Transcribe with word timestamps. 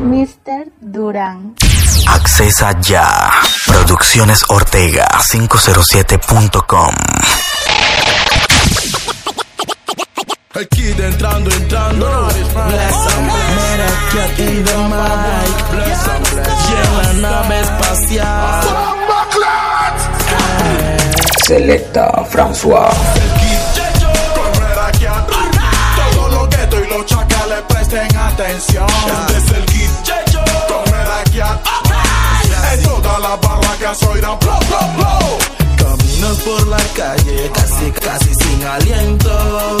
Mr. 0.00 0.72
Durán. 0.80 1.54
Accesa 2.08 2.80
ya. 2.80 3.30
Producciones 3.66 4.42
Ortega 4.48 5.06
507.com. 5.30 6.94
El 10.54 10.68
kid 10.68 10.98
entrando, 11.00 11.50
entrando. 11.50 12.06
Bless 12.06 13.14
and 13.14 13.30
bless. 13.30 14.38
in 14.38 14.64
the 14.64 14.76
mic. 14.88 15.70
Bless 15.70 16.08
and 16.08 16.30
bless. 16.30 16.48
Y 16.48 16.72
en 16.72 17.22
la 17.22 17.28
nave 17.30 17.60
espacial. 17.60 18.60
Selecta 21.46 22.24
François. 22.30 22.90
El 23.14 23.20
kid 23.20 23.60
Checho. 23.74 24.10
Con 24.34 24.62
Merakian. 24.62 25.26
Todos 26.14 26.32
los 26.32 26.48
guetos 26.48 26.80
y 26.84 26.88
los 26.88 27.06
chacales 27.06 27.62
presten 27.68 28.16
atención. 28.16 28.86
Barracas 33.90 34.02
oirán 34.08 34.38
blow, 34.38 34.58
blow, 34.68 34.96
blow. 34.96 35.38
Caminas 35.76 36.38
por 36.44 36.66
la 36.68 36.78
calle 36.96 37.50
casi, 37.52 37.90
casi 37.92 38.34
sin 38.34 38.64
aliento. 38.64 39.78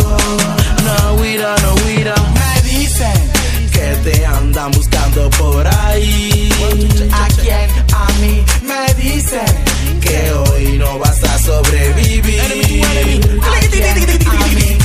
No 0.84 1.14
huida, 1.14 1.54
no 1.62 1.74
huida. 1.84 2.14
Me 2.34 2.70
dicen 2.70 3.32
que 3.72 4.10
te 4.10 4.26
andan 4.26 4.70
buscando 4.72 5.30
por 5.30 5.66
ahí. 5.66 6.50
¿A 7.12 7.28
quién? 7.40 7.70
A 7.92 8.06
mí. 8.20 8.44
Me 8.62 8.94
dicen 8.94 10.00
que 10.00 10.32
hoy 10.32 10.78
no 10.78 10.98
vas 10.98 11.22
a 11.22 11.38
sobrevivir. 11.38 12.40
¿A 12.40 13.60
quién? 13.70 14.26
A 14.26 14.46
mí. 14.54 14.79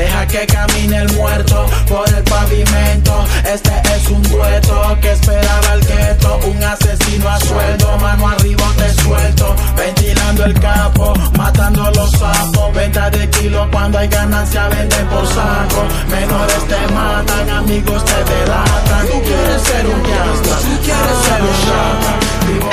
Deja 0.00 0.26
que 0.26 0.46
camine 0.46 0.96
el 0.96 1.12
muerto 1.12 1.66
por 1.86 2.08
el 2.08 2.24
pavimento. 2.24 3.22
Este 3.44 3.70
es 3.94 4.08
un 4.08 4.22
dueto 4.22 4.96
que 5.02 5.12
esperaba 5.12 5.74
el 5.74 5.80
gueto. 5.84 6.40
Un 6.46 6.64
asesino 6.64 7.28
a 7.28 7.38
sueldo, 7.40 7.98
mano 7.98 8.28
arriba 8.28 8.64
te 8.78 9.02
suelto. 9.02 9.54
Ventilando 9.76 10.46
el 10.46 10.58
capo, 10.58 11.12
matando 11.36 11.90
los 11.90 12.12
sapos. 12.12 12.72
Venta 12.72 13.10
de 13.10 13.28
kilo 13.28 13.68
cuando 13.70 13.98
hay 13.98 14.08
ganancia, 14.08 14.68
venden 14.68 15.06
por 15.08 15.26
saco. 15.26 15.86
Menores 16.08 16.66
te 16.66 16.94
matan, 16.94 17.50
amigos 17.50 18.02
te 18.02 18.24
delatan. 18.24 19.06
Tú 19.06 19.20
quieres 19.20 19.62
ser 19.62 19.86
un 19.86 20.02
gangsta, 20.02 20.56
tú 20.60 20.78
quieres 20.82 21.18
ser 21.26 21.42
un 21.42 21.56
chata. 21.66 22.16
Vivo 22.46 22.70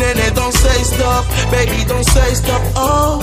nene, 0.00 0.30
don't 0.34 0.52
say 0.52 0.82
stop, 0.82 1.24
baby, 1.50 1.84
don't 1.84 2.04
say 2.04 2.34
stop, 2.34 2.62
oh, 2.74 3.20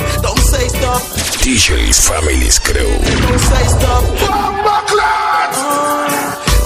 DJ's 1.48 2.02
Family's 2.02 2.60
Crew. 2.60 2.90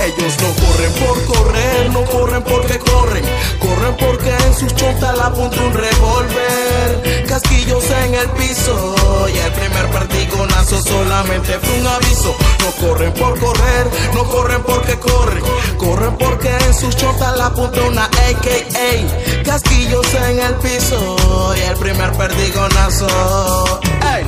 ellos 0.04 0.38
no 0.42 0.54
corren 0.66 0.94
por 0.94 1.26
correr, 1.26 1.90
no 1.92 2.04
corren 2.06 2.44
porque 2.44 2.80
corren, 2.80 3.24
corren 3.60 3.96
porque 3.98 4.32
en 4.32 4.54
sus 4.56 4.74
chontas 4.74 5.16
la 5.16 5.28
apunta 5.28 5.62
un 5.62 5.74
revólver, 5.74 7.26
casquillos 7.28 7.84
en 7.92 8.16
el 8.16 8.30
piso 8.32 8.96
y 9.32 9.38
el 9.38 9.52
primer 9.52 9.88
perdigonazo 9.92 10.82
solamente 10.82 11.60
fue 11.60 11.80
un 11.80 11.86
aviso. 11.86 12.36
No 12.62 12.88
corren 12.88 13.14
por 13.14 13.40
correr, 13.40 13.88
no 14.16 14.24
corren 14.24 14.64
porque 14.64 14.98
corren, 14.98 15.44
corren 15.78 16.18
porque 16.18 16.50
en 16.50 16.74
sus 16.74 16.96
chontas 16.96 17.38
la 17.38 17.46
apunta 17.46 17.82
una 17.84 18.06
AKA, 18.06 19.44
casquillos 19.46 20.12
en 20.16 20.40
el 20.40 20.56
piso 20.56 21.54
y 21.56 21.60
el 21.70 21.76
primer 21.76 22.12
perdigonazo. 22.14 23.80
Ey, 24.16 24.26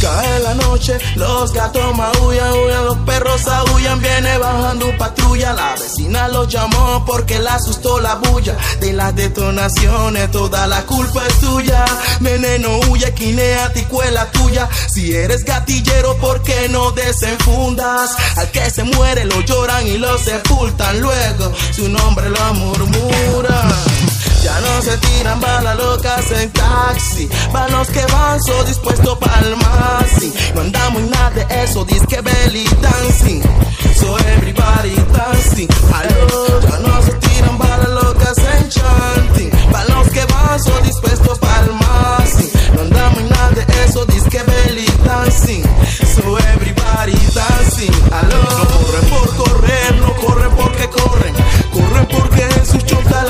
Cae 0.00 0.40
la 0.40 0.54
noche, 0.54 0.98
los 1.14 1.52
gatos 1.52 1.96
maullan, 1.96 2.46
aullan, 2.48 2.84
los 2.84 2.98
perros 2.98 3.46
aullan, 3.46 3.98
viene 4.00 4.36
bajando 4.36 4.86
patrulla. 4.98 5.54
La 5.54 5.74
vecina 5.74 6.28
los 6.28 6.48
llamó 6.48 7.02
porque 7.06 7.38
le 7.38 7.48
asustó 7.48 7.98
la 8.00 8.16
bulla 8.16 8.56
de 8.80 8.92
las 8.92 9.16
detonaciones. 9.16 10.30
Toda 10.30 10.66
la 10.66 10.84
culpa 10.84 11.26
es 11.26 11.40
tuya, 11.40 11.84
nene, 12.20 12.58
no 12.58 12.78
huye, 12.90 13.14
quinea, 13.14 13.72
ticuela 13.72 14.30
tuya. 14.32 14.68
Si 14.92 15.14
eres 15.14 15.44
gatillero, 15.44 16.16
¿por 16.18 16.42
qué 16.42 16.68
no 16.68 16.92
desenfundas? 16.92 18.10
Al 18.36 18.50
que 18.50 18.68
se 18.70 18.84
muere 18.84 19.24
lo 19.24 19.40
lloran 19.40 19.86
y 19.86 19.96
lo 19.96 20.18
sepultan 20.18 21.00
luego, 21.00 21.52
su 21.72 21.88
nombre 21.88 22.28
lo 22.28 22.54
murmuran. 22.54 24.05
Ya 24.46 24.60
no 24.60 24.80
se 24.80 24.96
tiran 24.98 25.40
balas 25.40 25.76
locas 25.76 26.30
en 26.30 26.52
taxi. 26.52 27.28
Van 27.52 27.68
los 27.72 27.88
que 27.88 28.06
van, 28.12 28.40
so 28.40 28.62
dispuesto 28.62 29.18
pa'l 29.18 29.56
maxi. 29.56 30.32
No 30.54 30.60
andamos 30.60 31.02
en 31.02 31.10
nada 31.10 31.30
de 31.30 31.64
eso, 31.64 31.84
disque 31.84 32.20
belly 32.20 32.64
dancing. 32.80 33.42
So 33.98 34.16
everybody 34.34 34.94
dancing. 35.12 35.68
Aló, 35.92 36.60
ya 36.60 36.78
no 36.78 37.02
se 37.02 37.12
tiran 37.14 37.58
balas 37.58 37.88
locas 37.88 38.38
en 38.38 38.68
chanting. 38.68 39.50
Van 39.72 39.88
los 39.88 40.08
que 40.10 40.24
van, 40.26 40.62
so 40.62 40.80
dispuestos 40.84 41.40
pa'l 41.40 41.68
maxi. 41.82 42.48
No 42.74 42.82
andamos 42.82 43.18
en 43.18 43.28
nada 43.28 43.50
de 43.50 43.64
eso, 43.84 44.06
disque 44.06 44.40
belly 44.44 44.86
dancing. 45.04 45.64
So 46.14 46.38
everybody 46.52 47.18
dancing. 47.34 47.94
Aló, 48.12 48.38
no 48.58 48.64
corren 48.78 49.06
por 49.10 49.28
correr, 49.34 49.94
no 49.96 50.14
corren 50.14 50.52
porque 50.54 50.88
corren. 50.88 51.34
Corren 51.72 52.06
porque 52.06 52.42
en 52.44 52.64
sus 52.64 52.84
chontas 52.84 53.25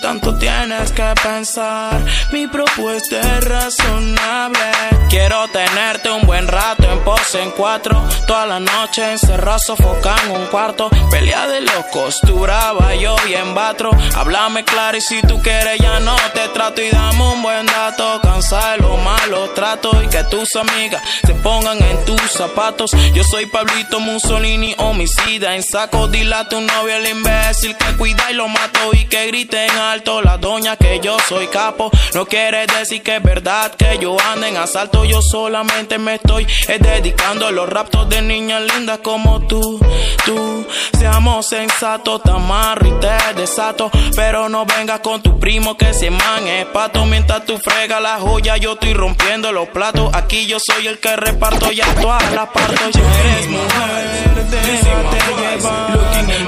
Tanto 0.00 0.34
tienes 0.36 0.92
que 0.92 1.14
pensar. 1.22 2.04
Mi 2.32 2.46
propuesta 2.46 3.20
es 3.20 3.44
razonable. 3.44 4.91
Quiero 5.12 5.46
tenerte 5.48 6.10
un 6.10 6.22
buen 6.22 6.48
rato 6.48 6.90
en 6.90 6.98
pose 7.00 7.42
en 7.42 7.50
cuatro. 7.50 8.02
Toda 8.26 8.46
la 8.46 8.58
noche 8.58 9.12
encerrado, 9.12 9.58
sofocando 9.58 10.32
un 10.32 10.46
cuarto. 10.46 10.88
Pelea 11.10 11.48
de 11.48 11.60
locos, 11.60 12.18
tú 12.26 12.38
brava, 12.38 12.94
yo 12.94 13.14
bien 13.26 13.54
batro. 13.54 13.90
Háblame 14.16 14.64
claro 14.64 14.96
y 14.96 15.02
si 15.02 15.20
tú 15.20 15.42
quieres 15.42 15.78
ya 15.78 16.00
no 16.00 16.16
te 16.32 16.48
trato 16.48 16.80
y 16.80 16.88
dame 16.88 17.28
un 17.28 17.42
buen 17.42 17.66
dato. 17.66 18.22
Cansa 18.22 18.70
de 18.70 18.78
los 18.78 18.98
malos 19.02 19.52
tratos 19.52 20.02
y 20.02 20.06
que 20.06 20.24
tus 20.24 20.56
amigas 20.56 21.02
se 21.26 21.34
pongan 21.34 21.76
en 21.82 22.06
tus 22.06 22.22
zapatos. 22.30 22.92
Yo 23.12 23.22
soy 23.22 23.44
Pablito 23.44 24.00
Mussolini, 24.00 24.74
homicida 24.78 25.54
en 25.54 25.62
saco. 25.62 26.08
Dile 26.08 26.36
a 26.36 26.48
tu 26.48 26.58
novio 26.58 26.96
el 26.96 27.06
imbécil 27.06 27.76
que 27.76 27.98
cuida 27.98 28.30
y 28.30 28.34
lo 28.34 28.48
mato 28.48 28.94
y 28.94 29.04
que 29.04 29.26
grite 29.26 29.66
en 29.66 29.76
alto 29.76 30.22
la 30.22 30.38
doña 30.38 30.76
que 30.76 31.00
yo 31.00 31.18
soy 31.28 31.48
capo. 31.48 31.90
No 32.14 32.24
quiere 32.24 32.66
decir 32.66 33.02
que 33.02 33.16
es 33.16 33.22
verdad 33.22 33.74
que 33.74 33.98
yo 33.98 34.16
ando 34.18 34.46
en 34.46 34.56
asalto. 34.56 35.01
Yo 35.04 35.20
solamente 35.22 35.98
me 35.98 36.14
estoy 36.14 36.46
eh, 36.68 36.78
dedicando 36.78 37.46
a 37.46 37.50
los 37.50 37.68
raptos 37.68 38.08
de 38.08 38.22
niñas 38.22 38.62
lindas 38.62 38.98
como 38.98 39.40
tú, 39.46 39.80
tú. 40.24 40.66
Seamos 40.98 41.48
sensatos, 41.48 42.22
te 42.22 42.30
amarro 42.30 42.86
y 42.86 42.92
te 43.00 43.40
desato. 43.40 43.90
Pero 44.14 44.48
no 44.48 44.64
vengas 44.64 45.00
con 45.00 45.22
tu 45.22 45.38
primo 45.38 45.76
que 45.76 45.92
se 45.92 46.10
man 46.10 46.46
es 46.46 46.66
pato. 46.66 47.04
Mientras 47.06 47.44
tú 47.44 47.58
fregas 47.58 48.00
la 48.00 48.18
joya, 48.18 48.56
yo 48.56 48.74
estoy 48.74 48.94
rompiendo 48.94 49.50
los 49.52 49.68
platos. 49.68 50.14
Aquí 50.14 50.46
yo 50.46 50.58
soy 50.60 50.86
el 50.86 50.98
que 50.98 51.16
reparto 51.16 51.72
ya 51.72 51.92
todas 51.96 52.32
las 52.32 52.48
parto. 52.50 52.90
Ya 52.90 53.00
eres 53.00 53.48
mujer. 53.48 54.22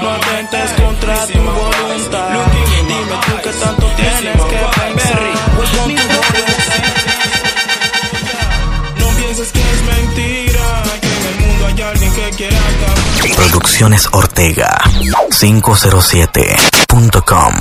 No 0.02 0.10
atentes 0.10 0.72
contra 0.72 1.26
tu 1.26 1.38
voluntad. 1.38 2.53
Producciones 13.37 14.08
Ortega 14.12 14.79
507.com. 15.31 17.55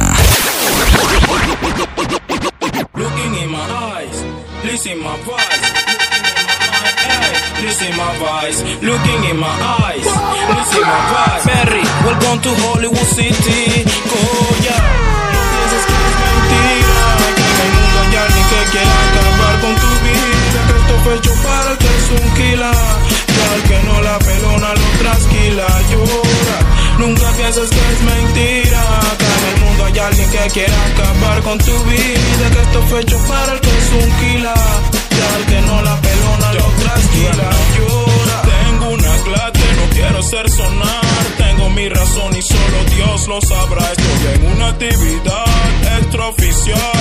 Looking 2.95 3.35
in 3.35 3.51
my 3.51 3.59
eyes, 3.59 4.23
listen 4.63 4.97
my 4.99 5.15
voice. 5.23 5.61
Listen 7.61 7.95
my 7.95 8.17
voice, 8.17 8.63
looking 8.81 9.23
in 9.29 9.37
my 9.39 9.47
eyes. 9.47 10.05
Listen 10.05 10.81
my 10.81 11.01
voice. 11.13 11.43
Perry, 11.45 11.83
welcome 12.03 12.41
to 12.41 12.49
Hollywood 12.63 13.07
City. 13.15 13.85
Coya, 14.09 14.77
no 15.33 15.39
pienses 15.51 15.85
que 15.87 15.93
es 15.93 15.99
mentira. 16.27 16.97
Que 17.35 17.43
en 17.43 17.47
el 17.61 17.69
mundo 17.73 17.97
hay 18.01 18.15
alguien 18.15 18.45
que 18.51 18.59
quiere 18.71 18.93
acabar 19.07 19.55
con 19.61 19.73
tu 19.75 19.89
vida. 20.03 20.59
Que 20.67 20.73
esto 20.79 20.93
fue 21.03 21.13
hecho 21.15 21.33
para 21.43 21.69
el 21.71 21.77
que 21.77 21.87
es 21.87 22.07
un 22.11 22.25
killer. 22.35 22.77
Al 23.53 23.61
que 23.63 23.83
no 23.83 24.01
la 24.01 24.17
pelona 24.17 24.73
lo 24.73 24.87
trasquila, 24.99 25.67
llora. 25.91 26.57
Nunca 26.97 27.31
pienses 27.37 27.69
que 27.69 27.83
es 27.93 28.01
mentira. 28.01 28.83
Que 29.19 29.25
en 29.25 29.43
el 29.53 29.61
mundo 29.63 29.85
hay 29.85 29.99
alguien 29.99 30.29
que 30.31 30.37
quiere 30.53 30.73
acabar 30.73 31.41
con 31.43 31.57
tu 31.59 31.83
vida. 31.83 32.45
Que 32.53 32.61
esto 32.61 32.81
fue 32.89 33.01
hecho 33.01 33.17
para 33.27 33.53
el 33.53 33.59
que 33.61 33.69
es 33.69 33.89
un 34.01 34.09
killer. 34.19 34.53
Y 35.15 35.19
al 35.35 35.45
que 35.45 35.61
no 35.67 35.81
la 35.83 35.95
pelona 36.01 36.53
lo 36.53 36.65
trasquila, 36.81 37.49
llora. 37.77 38.41
Tengo 38.53 38.89
una 38.89 39.15
clase, 39.27 39.65
no 39.77 39.85
quiero 39.93 40.23
ser 40.23 40.49
sonar. 40.49 41.23
Tengo 41.37 41.69
mi 41.69 41.89
razón 41.89 42.35
y 42.35 42.41
solo 42.41 42.77
Dios 42.95 43.27
lo 43.27 43.39
sabrá. 43.41 43.85
Estoy 43.91 44.33
en 44.33 44.45
una 44.55 44.67
actividad 44.69 45.45
extraoficial. 45.99 46.92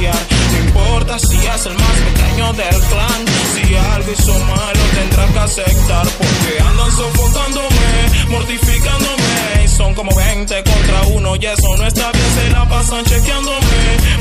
No 0.00 0.58
importa 0.64 1.18
si 1.18 1.36
es 1.36 1.66
el 1.66 1.74
más 1.74 1.96
pequeño 2.08 2.52
del 2.54 2.80
clan. 2.88 3.24
Si 3.52 3.74
algo 3.76 4.10
hizo 4.10 4.32
malo 4.32 4.80
tendrá 4.94 5.26
que 5.26 5.38
aceptar 5.40 6.06
porque 6.16 6.62
andan 6.62 6.90
sofocándome, 6.90 8.28
mortificándome. 8.30 9.64
Y 9.64 9.68
son 9.68 9.94
como 9.94 10.14
20 10.16 10.64
contra 10.64 11.02
uno 11.14 11.36
y 11.36 11.44
eso 11.44 11.76
no 11.76 11.86
está 11.86 12.10
bien. 12.12 12.24
Se 12.34 12.50
la 12.50 12.66
pasan 12.66 13.04
chequeándome, 13.04 13.60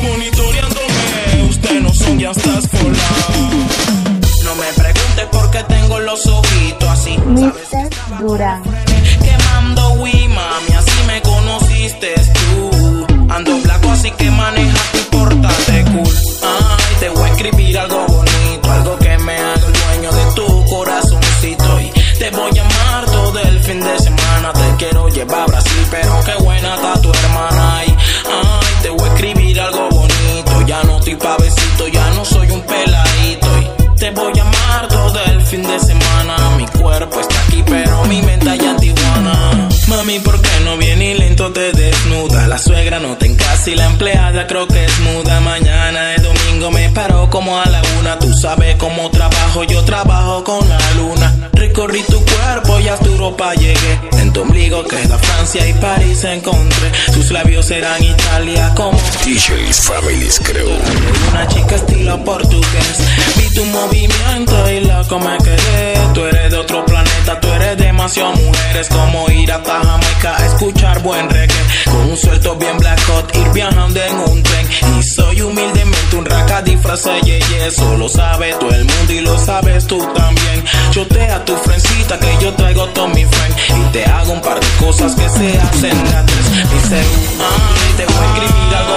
monitoreándome. 0.03 1.49
Usted 1.49 1.81
no 1.81 1.93
son 1.93 2.19
ya 2.19 2.31
estás 2.31 2.69
volado. 2.71 3.49
No 4.43 4.55
me 4.55 4.73
pregunte 4.73 5.27
por 5.31 5.49
qué 5.51 5.63
tengo 5.63 5.99
los 5.99 6.27
ojitos 6.27 6.89
así. 6.89 7.17
Mr. 7.19 7.89
Durán. 8.19 8.63
Quemando 9.23 9.93
Wii, 9.93 10.27
mami, 10.27 10.73
así 10.77 11.03
me 11.07 11.21
conociste 11.21 12.15
amor. 15.89 16.28
Desnuda? 42.19 42.47
La 42.47 42.57
suegra 42.57 42.99
no 42.99 43.17
te 43.17 43.27
encasa 43.27 43.69
y 43.69 43.75
la 43.75 43.85
empleada 43.85 44.47
creo 44.47 44.67
que 44.67 44.83
es 44.83 44.99
muda. 44.99 45.39
Mañana 45.39 46.18
domingo, 46.59 46.71
me 46.71 46.89
paro 46.89 47.29
como 47.29 47.57
a 47.57 47.65
la 47.65 47.81
una. 47.99 48.19
Tú 48.19 48.31
sabes 48.33 48.75
cómo 48.75 49.09
trabajo, 49.11 49.63
yo 49.63 49.83
trabajo 49.83 50.43
con 50.43 50.67
la 50.67 50.79
luna. 50.95 51.49
Recorrí 51.53 52.01
tu 52.03 52.23
cuerpo 52.23 52.79
y 52.79 52.87
hasta 52.87 53.05
Europa 53.05 53.53
llegué. 53.55 53.99
En 54.13 54.31
tu 54.33 54.41
ombligo 54.41 54.83
queda 54.85 55.17
Francia 55.17 55.67
y 55.67 55.73
París 55.73 56.23
encontré. 56.23 56.91
Tus 57.13 57.31
labios 57.31 57.69
eran 57.71 58.01
Italia 58.03 58.73
como 58.75 58.97
DJ's 59.25 59.81
Family's 59.81 60.39
Crew. 60.39 60.69
una 61.31 61.47
chica 61.47 61.75
estilo 61.75 62.23
portugués. 62.23 62.97
Vi 63.37 63.53
tu 63.53 63.65
movimiento 63.65 64.71
y 64.71 64.79
loco 64.81 65.19
me 65.19 65.37
quedé. 65.37 65.93
Tú 66.13 66.25
eres 66.25 66.51
de 66.51 66.57
otro 66.57 66.85
planeta, 66.85 67.39
tú 67.39 67.47
eres 67.49 67.77
demasiado 67.77 68.31
mujeres. 68.33 68.87
Como 68.89 69.29
ir 69.31 69.51
hasta 69.51 69.79
Jamaica 69.83 70.37
a 70.37 70.45
escuchar 70.45 71.01
buen 71.01 71.29
reggae. 71.29 71.55
Con 71.85 72.09
un 72.09 72.17
suelto 72.17 72.55
bien 72.55 72.77
black 72.77 72.99
hot, 73.07 73.35
ir 73.35 73.49
viajando 73.53 73.99
en 74.01 74.17
un 74.31 74.43
tren. 74.43 74.67
Y 74.97 75.03
soy 75.03 75.41
humildemente 75.41 76.15
un 76.15 76.25
raca 76.49 76.61
disfrazado, 76.61 77.19
yeah. 77.21 77.39
Eso 77.67 77.97
lo 77.97 78.09
sabe 78.09 78.53
todo 78.59 78.71
el 78.71 78.85
mundo 78.85 79.13
y 79.13 79.21
lo 79.21 79.37
sabes 79.37 79.85
tú 79.85 79.99
también. 80.13 80.63
Yo 80.91 81.05
te 81.07 81.21
a 81.29 81.43
tu 81.45 81.55
frencita 81.57 82.19
que 82.19 82.37
yo 82.41 82.53
traigo 82.53 82.87
todo 82.89 83.07
mi 83.09 83.25
friend. 83.25 83.55
Y 83.69 83.91
te 83.91 84.05
hago 84.05 84.33
un 84.33 84.41
par 84.41 84.59
de 84.59 84.67
cosas 84.79 85.13
que 85.15 85.29
se 85.29 85.57
hacen 85.57 86.03
tres. 86.03 86.69
Dice, 86.71 86.97
ay, 86.97 87.93
te 87.97 88.05
voy 88.05 88.15
a 88.15 88.27
escribir 88.27 88.75
algo 88.75 88.95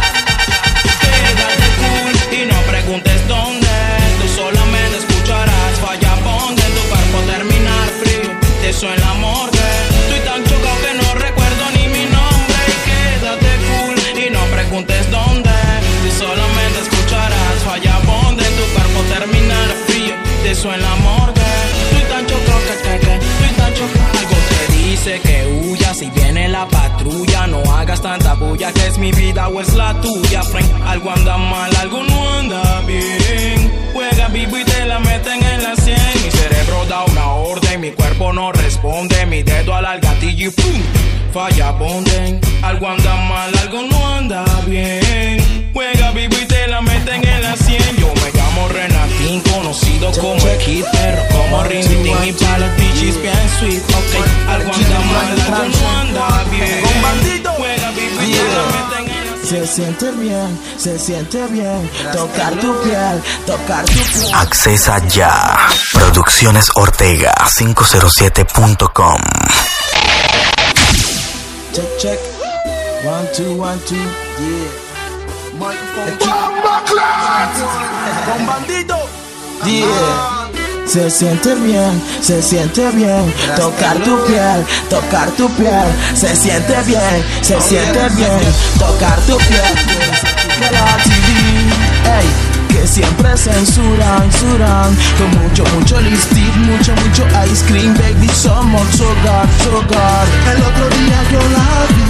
la 26.55 26.67
patrulla. 26.69 27.47
No 27.49 27.61
hagas 27.75 28.01
tanta 28.01 28.35
bulla 28.35 28.73
que 28.73 28.87
es 28.87 28.97
mi 28.99 29.11
vida 29.13 29.49
o 29.49 29.61
es 29.61 29.75
la 29.75 29.91
tuya, 30.01 30.43
friend. 30.43 30.71
Algo 30.87 31.11
anda 31.11 31.37
mal, 31.37 31.71
algo 31.83 32.03
no 32.11 32.19
anda 32.39 32.63
bien. 32.87 33.59
Juega 33.93 34.29
vivo 34.29 34.57
y 34.59 34.65
te 34.65 34.85
la 34.87 34.99
meten 35.01 35.43
en 35.53 35.63
la 35.65 35.75
sien. 35.85 36.15
Mi 36.25 36.31
cerebro 36.31 36.79
da 36.89 37.05
una 37.13 37.27
orden, 37.53 37.81
mi 37.81 37.91
cuerpo 37.91 38.33
no 38.33 38.53
responde. 38.53 39.27
Mi 39.27 39.43
dedo 39.43 39.75
al 39.75 40.01
gatillo 40.01 40.49
y 40.49 40.51
¡pum! 40.51 40.79
Falla 41.33 41.73
bonden. 41.73 42.41
Algo 42.63 42.89
anda 42.89 43.15
mal, 43.31 43.51
algo 43.63 43.83
no 43.91 43.99
anda 44.19 44.45
bien. 44.67 45.71
Juega 45.75 46.13
vivo 46.13 46.37
y 46.41 46.47
te 46.47 46.69
la 46.69 46.81
meten 46.81 47.27
en 47.27 47.43
la 47.43 47.57
sien. 47.57 47.97
Yo 47.99 48.09
conocido 49.53 50.11
como 50.21 50.47
el 50.47 50.59
Kid 50.59 50.85
Perro. 50.93 51.23
Como 51.31 51.65
Rinditín 51.65 52.25
y 52.25 52.33
para 52.33 52.59
los 52.59 52.77
bitches 52.77 53.21
bien 53.23 53.51
sweet. 53.59 53.83
Ok, 53.91 54.49
algo 54.49 54.73
anda 54.73 54.99
mal, 55.01 55.41
algo 55.41 55.79
no 55.81 55.99
anda 56.01 56.45
bien. 56.51 56.83
Juega 57.57 57.91
vivo 57.93 58.23
y 58.23 58.33
te 58.33 58.43
la 58.43 58.65
meten 58.67 59.15
en 59.15 59.41
la 59.41 59.47
Se 59.47 59.67
siente 59.67 60.11
bien, 60.13 60.59
se 60.77 60.99
siente 60.99 61.47
bien 61.47 61.91
tocar 62.13 62.55
tu 62.55 62.83
piel, 62.83 63.23
tocar 63.47 63.85
tu 63.85 63.93
piel. 63.93 64.35
Accesa 64.35 65.07
ya. 65.09 65.69
Producciones 65.93 66.71
Ortega 66.75 67.33
507.com 67.59 69.21
Check, 71.73 71.99
check. 71.99 72.19
One, 73.05 73.29
two, 73.35 73.61
one, 73.61 73.79
two, 73.87 73.97
yeah. 73.97 74.84
Se 80.87 81.11
siente 81.11 81.55
bien, 81.55 82.03
se 82.21 82.43
siente 82.43 82.91
bien 82.91 83.33
tocar 83.57 83.97
tu 83.99 84.25
piel, 84.27 84.67
tocar 84.91 85.31
tu 85.33 85.49
piel. 85.51 85.87
Se 86.15 86.35
siente 86.35 86.75
bien, 86.87 87.25
se 87.41 87.61
siente 87.61 88.09
bien 88.17 88.41
tocar 88.79 89.19
tu 89.27 89.37
piel. 89.39 89.63
Que 92.75 92.87
siempre 92.89 93.37
censuran, 93.37 94.31
censuran 94.33 94.97
con 95.19 95.43
mucho, 95.43 95.65
mucho 95.77 96.01
lipstick, 96.01 96.57
mucho, 96.67 96.93
mucho 96.97 97.25
ice 97.47 97.65
cream, 97.67 97.95
baby, 97.95 98.29
somos 98.29 98.87
sugar, 98.97 99.47
sugar. 99.63 100.27
El 100.53 100.63
otro 100.63 100.89
día 100.99 101.19
yo 101.31 101.39
la 101.55 101.69
vi, 101.95 102.05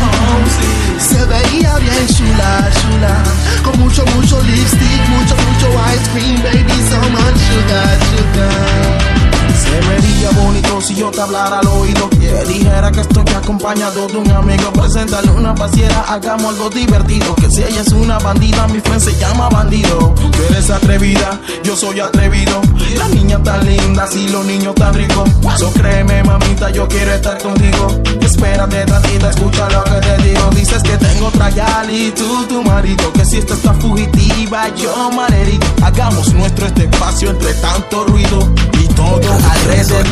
se 0.99 1.25
veía 1.27 1.77
bien 1.79 2.07
chula, 2.07 2.71
chula, 2.81 3.23
con 3.63 3.79
mucho, 3.81 4.05
mucho 4.17 4.41
lipstick, 4.43 5.09
mucho, 5.09 5.37
mucho 5.37 5.69
ice 5.95 6.11
cream, 6.13 6.43
baby, 6.43 6.77
so 6.89 6.99
much 7.11 7.39
sugar, 7.49 7.99
sugar. 8.11 9.15
Se 9.63 9.77
vería 9.89 10.31
bonito 10.31 10.81
si 10.81 10.95
yo 10.95 11.11
te 11.11 11.21
hablara 11.21 11.59
al 11.59 11.67
oído. 11.67 12.14
Te 12.35 12.45
dijera 12.47 12.91
que 12.91 13.01
estoy 13.01 13.25
acompañado 13.33 14.09
de 14.09 14.17
un 14.17 14.29
amigo. 14.29 14.73
Preséntale 14.73 15.31
una 15.31 15.55
pasiera, 15.55 16.05
hagamos 16.09 16.55
algo 16.55 16.69
divertido. 16.69 17.33
Que 17.37 17.49
si 17.49 17.63
ella 17.63 17.81
es 17.81 17.93
una 17.93 18.19
bandida, 18.19 18.67
mi 18.67 18.81
friend 18.81 19.01
se 19.01 19.15
llama 19.21 19.49
bandido. 19.49 20.13
Tú 20.17 20.43
eres 20.51 20.69
atrevida, 20.69 21.39
yo 21.63 21.77
soy 21.77 22.01
atrevido. 22.01 22.61
La 22.99 23.07
niña 23.07 23.41
tan 23.41 23.65
linda, 23.65 24.09
si 24.09 24.29
los 24.31 24.45
niños 24.45 24.75
tan 24.75 24.95
ricos. 24.95 25.31
So 25.59 25.71
créeme, 25.75 26.25
mamita, 26.25 26.71
yo 26.71 26.89
quiero 26.89 27.13
estar 27.13 27.41
contigo. 27.41 28.03
Espérate 28.21 28.85
tantita, 28.85 29.31
escucha 29.31 29.71
lo 29.71 29.85
que 29.85 30.01
te 30.01 30.23
digo. 30.25 30.51
Dices 30.57 30.83
que 30.83 30.97
tengo 30.97 31.29
otra 31.29 31.51
gal 31.51 31.89
y 31.89 32.11
tú 32.11 32.47
tu 32.49 32.65
marido. 32.65 33.13
Que 33.13 33.25
si 33.25 33.39
esta 33.39 33.55
está 33.55 33.73
fugitiva, 33.75 34.75
yo 34.75 35.09
malherido. 35.13 35.65
Hagamos 35.85 36.35
nuestro 36.35 36.67
este 36.67 36.83
espacio 36.83 37.31
entre 37.31 37.55
tanto 37.55 38.05
ruido 38.07 38.53
todo 38.95 39.39
alrededor. 39.51 40.05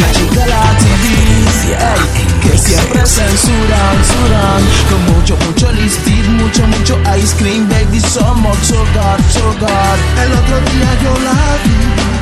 La 0.00 0.12
chica 0.12 0.46
la 0.46 0.78
TV, 0.78 2.40
que 2.42 2.58
siempre 2.58 3.06
censuran, 3.06 3.96
censuran. 4.04 4.62
Con 4.90 5.14
mucho, 5.14 5.36
mucho 5.46 5.72
lipstick, 5.72 6.26
mucho, 6.28 6.66
mucho 6.66 6.98
ice 7.18 7.36
cream, 7.36 7.68
baby, 7.68 8.00
somos 8.00 8.56
sugar, 8.58 9.18
sugar. 9.32 9.98
El 10.24 10.32
otro 10.32 10.60
día 10.72 10.90
yo 11.02 11.12
la 11.24 11.56
vi. 11.64 12.12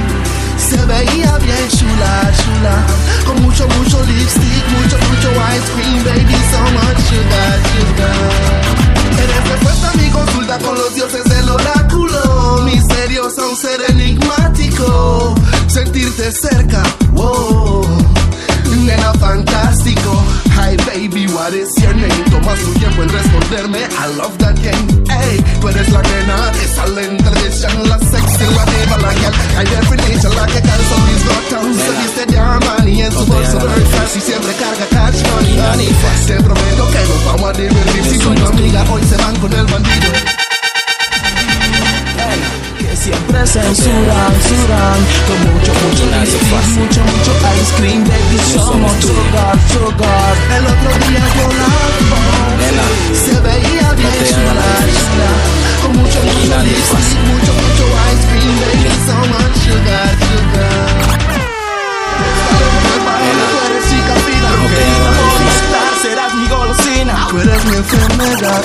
Se 0.61 0.76
veía 0.85 1.38
bien 1.38 1.69
chula, 1.69 2.30
chula 2.37 2.85
Con 3.26 3.42
mucho, 3.42 3.66
mucho 3.78 4.04
lipstick, 4.04 4.69
mucho, 4.69 4.99
mucho 4.99 5.30
ice 5.57 5.73
cream 5.73 6.04
Baby, 6.04 6.37
so 6.52 6.61
much 6.76 7.00
sugar, 7.09 7.59
sugar 7.73 9.21
Eres 9.23 9.49
respuesta 9.49 9.90
a 9.90 9.95
mi 9.95 10.11
consulta 10.11 10.59
con 10.59 10.75
los 10.76 10.95
dioses 10.95 11.25
del 11.25 11.49
oráculo 11.49 12.62
Misteriosa, 12.66 13.47
un 13.49 13.57
ser 13.57 13.80
enigmático 13.88 15.35
Sentirte 15.71 16.33
cerca, 16.33 16.83
wow 17.12 17.87
Nena 18.85 19.12
fantástico. 19.15 20.11
Hi 20.57 20.77
baby, 20.87 21.27
what 21.29 21.53
is 21.53 21.71
your 21.83 21.95
name? 21.95 22.25
Tomas 22.31 22.59
tu 22.61 22.73
tiempo 22.79 23.03
en 23.03 23.09
responderme. 23.09 23.79
I 23.79 24.07
love 24.17 24.37
that 24.39 24.57
game. 24.62 25.00
Hey, 25.11 25.45
tú 25.61 25.69
eres 25.69 25.89
la 25.91 26.03
nena 26.03 26.53
que 26.53 26.67
sale 26.69 27.05
en 27.05 27.17
televisión 27.17 27.89
La 27.89 27.99
sexy, 27.99 28.45
la 28.55 28.65
diva, 28.65 28.97
la 28.99 29.12
gal 29.12 29.35
High 29.57 29.67
definition, 29.67 30.35
la 30.37 30.47
que 30.47 30.61
calza 30.62 30.97
mis 31.07 31.25
gotas 31.27 31.67
Se 31.77 31.93
viste 31.99 32.27
de 32.27 32.39
Armani 32.39 33.03
en 33.03 33.12
su 33.12 33.27
bolso 33.27 33.59
Versace 33.59 34.19
Y 34.19 34.21
siempre 34.23 34.53
carga 34.55 34.87
cash 34.91 35.23
money, 35.31 35.59
honey 35.59 35.89
Te 36.27 36.35
prometo 36.35 36.91
que 36.91 37.00
nos 37.11 37.25
vamos 37.27 37.50
a 37.50 37.53
divertir. 37.53 38.05
Si 38.05 38.19
con 38.19 38.35
tu 38.37 38.47
amiga 38.47 38.85
hoy 38.91 39.03
se 39.03 39.17
van 39.17 39.37
con 39.37 39.53
el 39.53 39.67
bandido 39.67 40.00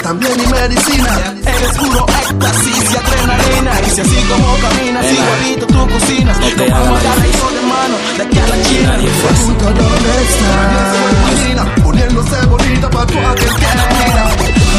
también 0.05 0.37
mi 0.37 0.45
medicina. 0.45 1.33
Eres 1.41 1.77
puro 1.79 2.05
éxtasis 2.21 2.91
y 2.91 2.95
adrenalina. 2.95 3.71
Y 3.87 3.89
si 3.89 4.01
así 4.01 4.17
como 4.29 4.55
caminas, 4.61 5.05
igualito 5.11 5.65
tú 5.65 5.87
cocinas. 5.89 6.39
Nos 6.39 6.55
vamos 6.69 6.99
a 6.99 7.03
dar 7.03 7.17
de 7.17 7.61
mano, 7.73 7.95
de 8.17 8.23
aquí 8.23 8.37
a 8.37 8.47
la 8.47 8.63
China. 8.67 8.97
Pregunto 8.97 9.65
dónde 9.65 10.11
estás 10.27 11.83
Poniéndose 11.83 12.45
bonita 12.45 12.89
pa' 12.89 13.05
tu 13.07 13.13
la 13.15 13.33
mira 13.33 14.25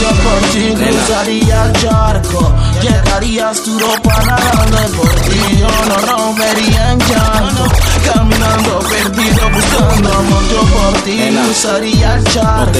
yo 0.01 0.09
por 0.09 0.41
ti 0.51 0.75
cruzaría 0.75 1.65
el 1.65 1.73
charco. 1.73 2.55
Llegarías 2.83 3.63
tu 3.63 3.79
ropa 3.79 4.23
nadando 4.27 4.77
y 4.87 4.97
por 4.97 5.09
ti. 5.09 5.59
Yo 5.59 5.69
no 5.89 5.97
rompería 6.13 6.93
en 6.93 6.99
llanto 6.99 7.65
Caminando 8.13 8.79
perdido 8.81 9.51
buscando 9.51 10.13
amor 10.13 10.43
Yo 10.51 10.61
por 10.63 10.95
ti. 11.03 11.19
Cruzaría 11.45 12.15
el 12.17 12.25
charco. 12.25 12.79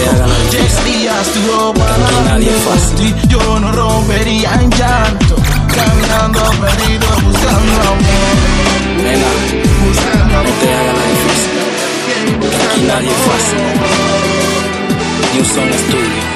Llegarías 0.51 1.27
tu 1.33 1.41
ropa 1.53 1.87
nadando 1.99 2.41
y 2.41 2.55
por 2.65 2.81
ti 2.97 3.15
Yo 3.29 3.61
no 3.61 3.73
rompería 3.73 4.51
en 4.55 4.71
llanto. 4.71 5.37
Caminando 5.75 6.41
perdido 6.61 7.09
buscando 7.25 7.73
amor. 7.83 7.99
Nena, 9.03 9.31
Buscando 9.85 10.37
no 10.43 10.51
te 10.61 10.67
hagas 10.75 10.95
la 10.99 11.05
difícil. 11.13 11.57
Aquí 12.71 12.81
nadie 12.83 13.11
es 13.11 13.17
fácil. 13.27 13.65
New 15.35 15.45
Song 15.45 15.73
Studio. 15.87 16.36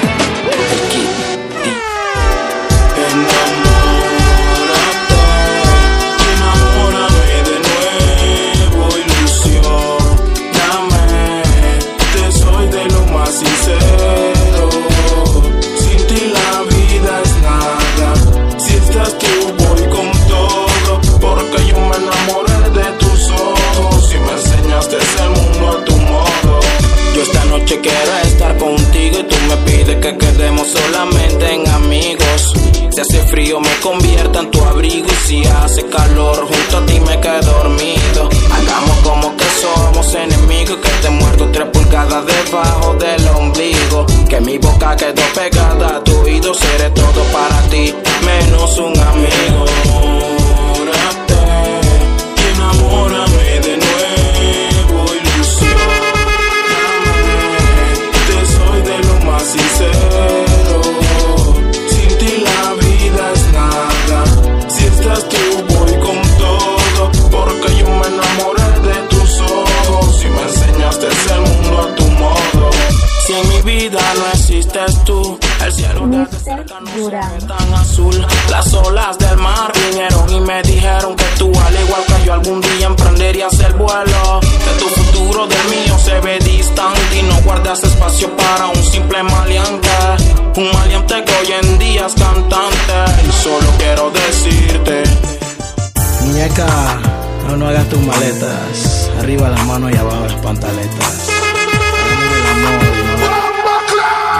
No, 97.47 97.57
no 97.57 97.67
hagas 97.67 97.87
tus 97.89 97.99
maletas. 97.99 99.09
Arriba 99.19 99.49
las 99.49 99.65
manos 99.65 99.91
y 99.91 99.97
abajo 99.97 100.25
las 100.25 100.33
pantaletas. 100.35 101.27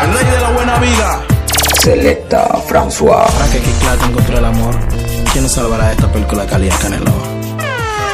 El 0.04 0.14
amor 0.14 0.14
rey 0.14 0.26
de 0.26 0.40
la 0.40 0.50
buena 0.52 0.78
vida. 0.80 1.22
Selecta 1.82 2.48
François. 2.68 3.26
Ahora 3.28 3.50
que 3.52 3.60
encontró 4.06 4.38
el 4.38 4.46
amor, 4.46 4.76
¿quién 5.32 5.44
nos 5.44 5.54
salvará 5.54 5.88
de 5.88 5.92
esta 5.94 6.12
película 6.12 6.46
calidad 6.46 6.80
Canelo? 6.80 7.12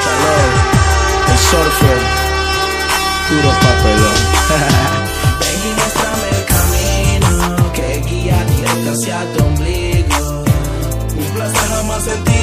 Salud, 0.08 0.52
el 1.32 1.38
surfer, 1.38 2.00
puro 3.30 3.52
papelón. 3.64 4.20
Ven 5.40 5.60
y 5.66 5.72
el 6.36 6.46
camino 6.46 7.72
que 7.74 7.88
guía 8.10 8.44
directo 8.46 8.92
hacia 8.92 9.34
tu 9.34 9.44
ombligo. 9.44 10.44
Un 11.18 11.26
placer 11.36 11.70
jamás 11.70 12.04
sentido 12.04 12.37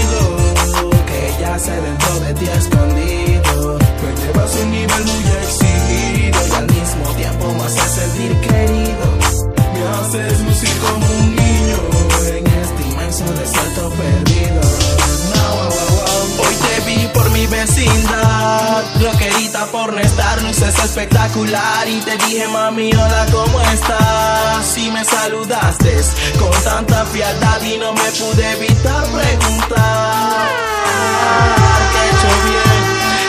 que 1.54 1.58
ya 1.58 1.58
se 1.58 1.80
dentro 1.80 2.20
de 2.20 2.34
ti 2.34 2.46
escondido. 2.46 3.78
Me 4.02 4.22
llevas 4.22 4.54
un 4.56 4.70
nivel 4.70 5.04
muy 5.04 5.24
exigido 5.42 6.38
y 6.48 6.54
al 6.54 6.66
mismo 6.66 7.08
tiempo 7.16 7.54
me 7.54 7.64
haces 7.64 7.90
sentir 7.90 8.40
querido. 8.40 9.06
Me 9.72 9.88
haces 9.98 10.40
lucir 10.40 10.76
como 10.80 11.06
un 11.06 11.36
niño 11.36 11.76
en 12.28 12.46
este 12.46 12.82
inmenso 12.82 13.24
desierto 13.34 13.90
perdido. 13.90 14.60
No. 15.34 15.68
Hoy 16.42 16.54
te 16.66 16.80
vi 16.86 17.06
por 17.08 17.30
mi 17.30 17.46
vecindad, 17.46 18.84
lo 19.00 19.12
que 19.18 19.30
espectacular 20.84 21.88
y 21.88 22.00
te 22.02 22.16
dije 22.18 22.46
mami 22.48 22.92
hola 22.92 23.26
cómo 23.32 23.60
estás 23.60 24.64
si 24.64 24.90
me 24.90 25.04
saludaste 25.04 25.96
con 26.38 26.52
tanta 26.62 27.04
fialdad 27.06 27.60
y 27.62 27.78
no 27.78 27.92
me 27.92 28.10
pude 28.12 28.52
evitar 28.52 29.04
preguntar 29.06 30.73
¿Qué 31.92 31.98
he 31.98 32.08
hecho 32.10 32.30
bien? 32.44 32.78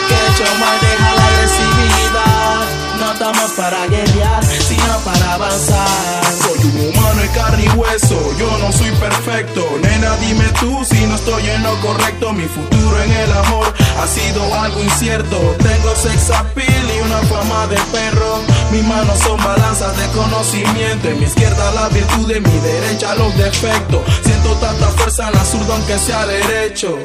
¿Qué 0.08 0.14
he 0.14 0.26
hecho 0.30 0.54
mal? 0.58 0.76
Deja 0.80 1.14
la 1.14 1.26
agresividad 1.26 2.64
No 3.00 3.12
estamos 3.12 3.50
para 3.52 3.86
guerrear 3.86 4.44
sino 4.44 4.98
para 5.04 5.34
avanzar 5.34 6.24
Soy 6.42 6.58
un 6.70 6.88
humano 6.88 7.06
de 7.20 7.28
carne 7.28 7.64
y 7.64 7.68
hueso, 7.76 8.18
yo 8.38 8.58
no 8.58 8.72
soy 8.72 8.90
perfecto. 8.92 9.62
Nena, 9.82 10.16
dime 10.16 10.44
tú 10.60 10.84
si 10.84 11.06
no 11.06 11.16
estoy 11.16 11.48
en 11.48 11.62
lo 11.62 11.78
correcto. 11.80 12.32
Mi 12.32 12.44
futuro 12.44 13.02
en 13.02 13.12
el 13.12 13.32
amor 13.32 13.72
ha 14.00 14.06
sido 14.06 14.42
algo 14.54 14.82
incierto. 14.82 15.56
Tengo 15.58 15.94
sex 15.96 16.30
appeal 16.30 16.86
y 16.96 17.00
una 17.00 17.18
fama 17.22 17.66
de 17.66 17.76
perro. 17.92 18.42
Mis 18.70 18.84
manos 18.84 19.18
son 19.20 19.42
balanzas 19.42 19.96
de 19.96 20.06
conocimiento. 20.08 21.08
En 21.08 21.18
mi 21.18 21.26
izquierda 21.26 21.72
la 21.72 21.88
virtud, 21.88 22.30
en 22.30 22.42
mi 22.42 22.58
derecha 22.60 23.14
los 23.16 23.36
defectos. 23.36 24.02
Siento 24.24 24.54
tanta 24.54 24.86
fuerza 24.88 25.28
en 25.28 25.34
la 25.34 25.44
zurda 25.44 25.74
aunque 25.74 25.98
sea 25.98 26.26
derecho. 26.26 26.98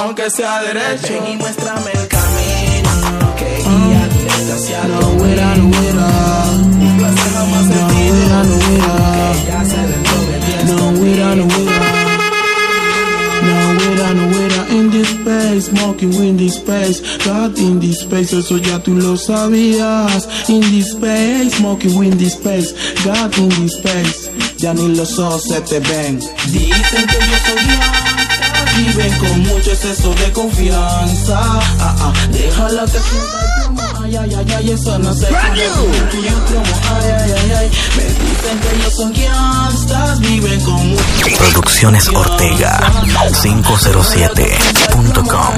Aunque 0.00 0.30
sea 0.30 0.62
derecho. 0.62 1.08
Ven 1.08 1.32
y 1.32 1.36
muéstrame 1.36 1.90
el 1.92 2.08
camino 2.08 3.34
que 3.36 3.56
guía 3.56 4.08
directo 4.18 4.54
hacia 4.54 4.82
tu 4.82 4.88
No 4.88 5.08
hubiera, 5.10 5.56
no 5.56 5.68
hubiera. 5.68 6.06
Un 6.80 6.96
placer 6.98 7.32
jamás 7.32 7.64
No 7.66 7.74
sentido 7.74 8.44
no 8.44 8.58
que 9.12 9.50
ya 9.50 9.64
se 9.64 9.76
dentro 9.76 10.76
No 10.76 10.88
hubiera, 10.90 11.34
no 11.34 11.44
hubiera. 11.44 12.16
No 13.42 14.14
no. 14.14 14.26
In 14.76 14.90
this 14.90 15.08
space, 15.08 15.66
smoking 15.66 16.12
in 16.14 16.36
this 16.36 16.56
space. 16.56 17.00
God 17.24 17.58
in 17.58 17.80
this 17.80 18.00
space, 18.00 18.32
eso 18.32 18.58
ya 18.58 18.78
tú 18.78 18.94
lo 18.94 19.16
sabías. 19.16 20.28
In 20.48 20.60
this 20.60 20.92
space, 20.92 21.56
smoking 21.56 22.04
in 22.04 22.18
this 22.18 22.34
space. 22.34 22.74
God 23.04 23.36
in 23.38 23.48
this 23.48 23.76
space. 23.76 24.30
Ya 24.58 24.74
ni 24.74 24.94
los 24.94 25.18
ojos 25.18 25.44
se 25.44 25.60
te 25.60 25.80
ven. 25.80 26.18
Dicen 26.50 27.06
que 27.06 27.18
yo 27.18 27.38
soy 27.46 28.05
gangsta, 28.76 28.76
viven 28.76 29.12
con 29.18 29.40
mucho 29.40 29.70
exceso 29.72 30.14
de 30.14 30.32
confianza. 30.32 31.38
Ah, 31.38 31.94
ah, 32.00 32.12
déjala 32.30 32.84
que 32.84 32.98
sienta 32.98 33.40
el 33.40 33.46
plomo. 33.62 33.82
Ay, 34.04 34.16
ay, 34.16 34.34
ay, 34.34 34.46
ay, 34.56 34.70
eso 34.70 34.98
no 34.98 35.12
se 35.14 35.26
puede 35.26 35.68
plomo. 35.70 35.92
Ay, 36.94 37.10
ay, 37.18 37.32
ay, 37.32 37.52
ay. 37.58 37.70
Me 37.96 38.04
dicen 38.04 38.58
que 38.60 38.68
ellos 38.76 38.94
son 38.94 39.12
gangstas, 39.12 40.20
viven 40.20 40.60
con 40.60 40.90
mucho 40.90 41.02
Producciones 41.38 42.08
Ortega 42.08 42.92
507.com 43.42 45.54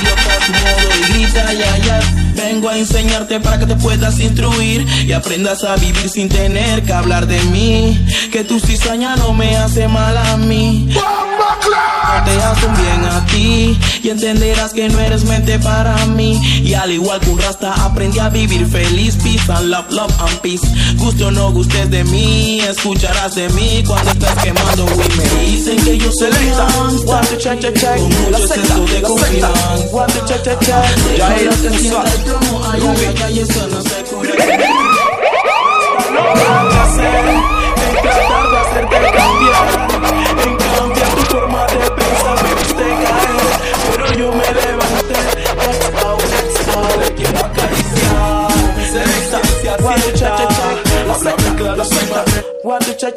idiota 0.00 0.38
tu 0.46 0.52
modo 0.52 0.88
y 0.96 0.98
grita 1.12 1.52
ya 1.52 1.76
ya 1.78 2.00
Vengo 2.34 2.68
a 2.68 2.76
enseñarte 2.78 3.40
para 3.40 3.58
que 3.58 3.66
te 3.66 3.74
puedas 3.74 4.20
instruir 4.20 4.86
y 5.06 5.12
aprendas 5.12 5.64
a 5.64 5.74
vivir 5.76 6.08
sin 6.08 6.28
tener 6.28 6.84
que 6.84 6.92
hablar 6.92 7.26
de 7.26 7.40
mí. 7.46 7.98
Que 8.30 8.44
tu 8.44 8.60
cizaña 8.60 9.16
no 9.16 9.32
me 9.32 9.56
hace 9.56 9.88
mal 9.88 10.16
a 10.16 10.36
mí. 10.36 10.88
No 12.08 12.24
te 12.24 12.42
hacen 12.42 12.74
bien 12.74 13.04
a 13.04 13.24
ti 13.26 13.78
y 14.02 14.08
entenderás 14.10 14.72
que 14.72 14.88
no 14.88 14.98
eres 15.00 15.24
mente 15.24 15.58
para 15.58 15.94
mí. 16.06 16.40
Y 16.64 16.74
al 16.74 16.90
igual 16.92 17.20
que 17.20 17.30
un 17.30 17.38
rasta 17.40 17.72
aprendí 17.84 18.18
a 18.18 18.28
vivir 18.28 18.66
feliz, 18.66 19.16
peace 19.22 19.50
and 19.52 19.68
love, 19.70 19.90
love 19.90 20.12
and 20.20 20.38
peace. 20.40 20.66
Guste 20.96 21.24
o 21.24 21.30
no 21.30 21.52
gustes 21.52 21.90
de 21.90 22.04
mí, 22.04 22.60
escucharás 22.60 23.34
de 23.34 23.48
mí 23.50 23.82
cuando 23.86 24.10
estás 24.10 24.42
quemando 24.42 24.84
weed. 24.86 25.14
Me 25.16 25.40
dicen 25.46 25.76
que 25.84 25.98
yo 25.98 26.10
soy 26.12 26.30
gangsta, 26.30 27.20
con 27.98 28.08
mucho 28.08 28.44
exceso 28.54 28.84
de 28.86 29.02
confianza. 29.02 29.48
Ya 31.16 31.28
Déjalo 31.28 31.50
eres 31.50 31.56
que 31.60 31.68
un 31.68 31.78
sienta 31.78 32.02
saco. 32.02 32.16
el 32.16 32.22
plomo, 32.24 32.64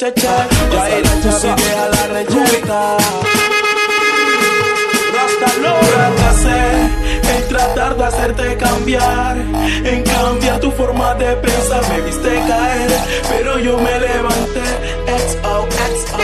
cha, 0.02 0.12
cha, 0.14 0.48
cha, 0.50 0.68
ya 0.74 0.90
era 0.98 1.14
tu 1.22 1.32
sigue 1.32 1.72
a 1.84 1.90
la 1.94 2.08
reyerta. 2.08 2.98
Rasta 5.14 5.50
lo 5.62 5.76
que 6.18 6.24
hacer 6.32 6.76
es 7.36 7.48
tratar 7.50 7.96
de 7.98 8.04
hacerte 8.06 8.58
cambiar, 8.58 9.38
en 9.38 10.02
cambiar 10.02 10.60
tu 10.60 10.72
forma 10.72 11.14
de 11.16 11.36
pensar. 11.36 11.84
Me 11.90 12.02
viste 12.02 12.30
caer, 12.48 12.92
pero 13.30 13.60
yo 13.60 13.78
me 13.78 14.00
levanté. 14.00 14.68
XO, 15.22 15.68
XO. 15.94 16.18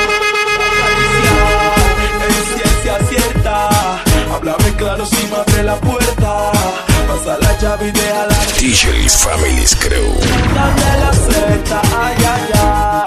En 2.25 2.39
ciencia 2.49 2.97
cierta, 3.09 3.69
háblame 4.33 4.75
claro 4.77 5.05
si 5.05 5.27
me 5.27 5.35
abre 5.35 5.63
la 5.63 5.75
puerta. 5.75 6.51
Pasa 7.07 7.37
la 7.39 7.59
llave 7.59 7.89
y 7.89 7.91
deja 7.91 8.25
la 8.25 8.39
DJ's 8.57 9.17
Family's 9.17 9.75
Crew. 9.75 10.13
de 10.79 10.91
la 11.03 11.13
secta, 11.13 11.81
ay, 11.95 12.15
ay, 12.17 12.51
ay, 12.53 13.06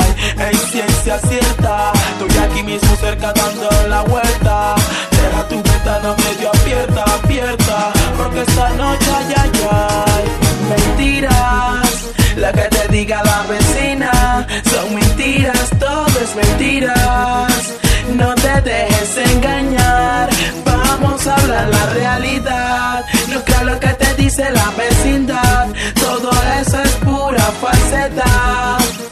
en 1.01 1.05
ciencia 1.05 1.29
cierta, 1.29 1.93
estoy 2.13 2.43
aquí 2.43 2.63
mismo 2.63 2.95
cerca 2.97 3.33
dando 3.33 3.69
la 3.89 4.03
vuelta, 4.03 4.75
deja 5.11 5.49
tu 5.49 5.57
ventana 5.63 6.15
medio 6.17 6.51
abierta, 6.53 7.05
abierta, 7.23 7.93
porque 8.17 8.43
esta 8.43 8.71
noche, 8.71 9.11
ay, 9.17 9.35
ay, 9.41 9.51
ay, 9.71 10.25
mentiras, 10.69 12.07
la 12.37 12.53
que 12.53 12.63
te 12.63 12.89
diga 12.89 13.23
la 13.25 13.43
vecina, 13.49 14.47
son 14.71 14.95
mentiras, 14.95 15.71
todo 15.79 16.07
es 16.23 16.35
mentiras, 16.37 17.75
no 18.15 18.35
te 18.35 18.61
dejes 18.61 19.17
engañar, 19.33 20.29
vamos 20.65 21.27
a 21.27 21.35
hablar 21.35 21.69
la 21.69 21.87
realidad, 21.87 23.05
no 23.29 23.43
creo 23.45 23.65
lo 23.65 23.81
que 23.81 23.89
te 23.95 24.15
dice 24.17 24.51
la 24.51 24.71
vecindad, 24.77 25.69
todo 25.95 26.31
eso 26.61 26.83
es 26.83 26.91
pura 26.97 27.45
falsedad. 27.61 29.10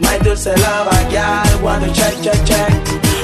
My 0.00 0.18
dulce 0.22 0.54
lava, 0.58 0.90
gal, 1.10 1.48
cuando 1.60 1.86
check, 1.92 2.20
check, 2.20 2.44
check. 2.44 2.70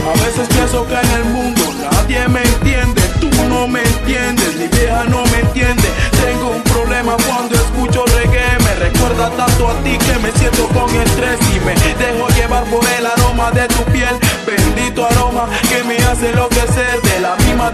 A 0.02 0.12
veces 0.24 0.48
pienso 0.48 0.86
que 0.86 0.94
en 0.94 1.10
el 1.12 1.24
mundo 1.26 1.62
nadie 1.90 2.26
me 2.28 2.42
entiende, 2.42 3.02
tú 3.20 3.28
no 3.48 3.68
me 3.68 3.82
entiendes, 3.82 4.56
mi 4.56 4.66
vieja 4.68 5.04
no 5.04 5.22
me 5.26 5.40
entiende. 5.40 5.88
Tengo 6.24 6.48
un 6.50 6.62
problema 6.62 7.16
cuando 7.28 7.54
escucho 7.54 8.04
reggae, 8.16 8.58
me 8.64 8.74
recuerda 8.86 9.30
tanto 9.30 9.68
a 9.68 9.74
ti 9.84 9.98
que 9.98 10.18
me 10.18 10.32
siento 10.32 10.66
con 10.68 10.88
estrés 10.96 11.38
y 11.54 11.60
me 11.60 11.74
dejo 11.74 12.28
llevar 12.30 12.64
por 12.64 12.84
el 12.98 13.06
aroma 13.06 13.50
de 13.52 13.68
tu 13.68 13.82
piel. 13.92 14.16
Bendito 14.46 15.06
aroma 15.06 15.48
que 15.68 15.84
me 15.84 15.96
hace 15.98 16.30
enloquecer. 16.30 17.01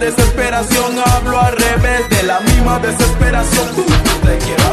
Desesperación 0.01 0.97
hablo 1.07 1.41
al 1.41 1.57
revés, 1.57 2.09
de 2.09 2.23
la 2.23 2.39
misma 2.41 2.79
desesperación. 2.79 3.67
te 4.23 4.39
quiero. 4.39 4.69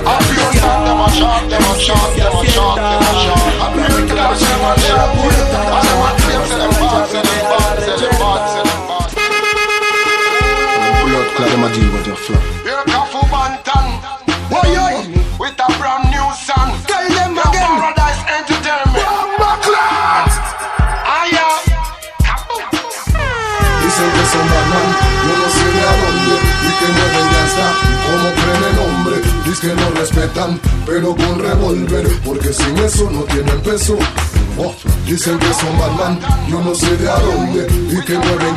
With 15.38 15.60
a 15.60 15.68
brand 15.78 16.10
new 16.12 16.32
song. 16.34 16.72
Tell 16.88 17.10
them 17.10 17.38
again. 17.38 18.05
Hombre 29.56 29.62
Dice 29.62 29.68
que 29.68 29.76
no 29.76 29.90
respetan, 29.92 30.60
pero 30.86 31.16
con 31.16 31.40
revólver 31.40 32.08
Porque 32.26 32.52
sin 32.52 32.78
eso 32.78 33.10
no 33.10 33.22
tienen 33.24 33.62
peso 33.62 33.98
Oh, 34.58 34.74
dicen 35.06 35.38
que 35.38 35.54
son 35.54 35.78
Batman, 35.78 36.20
yo 36.50 36.62
no 36.62 36.74
sé 36.74 36.96
de 36.98 37.10
a 37.10 37.20
dónde 37.20 37.68
Y 37.90 38.02
que 38.06 38.18
mueven 38.18 38.56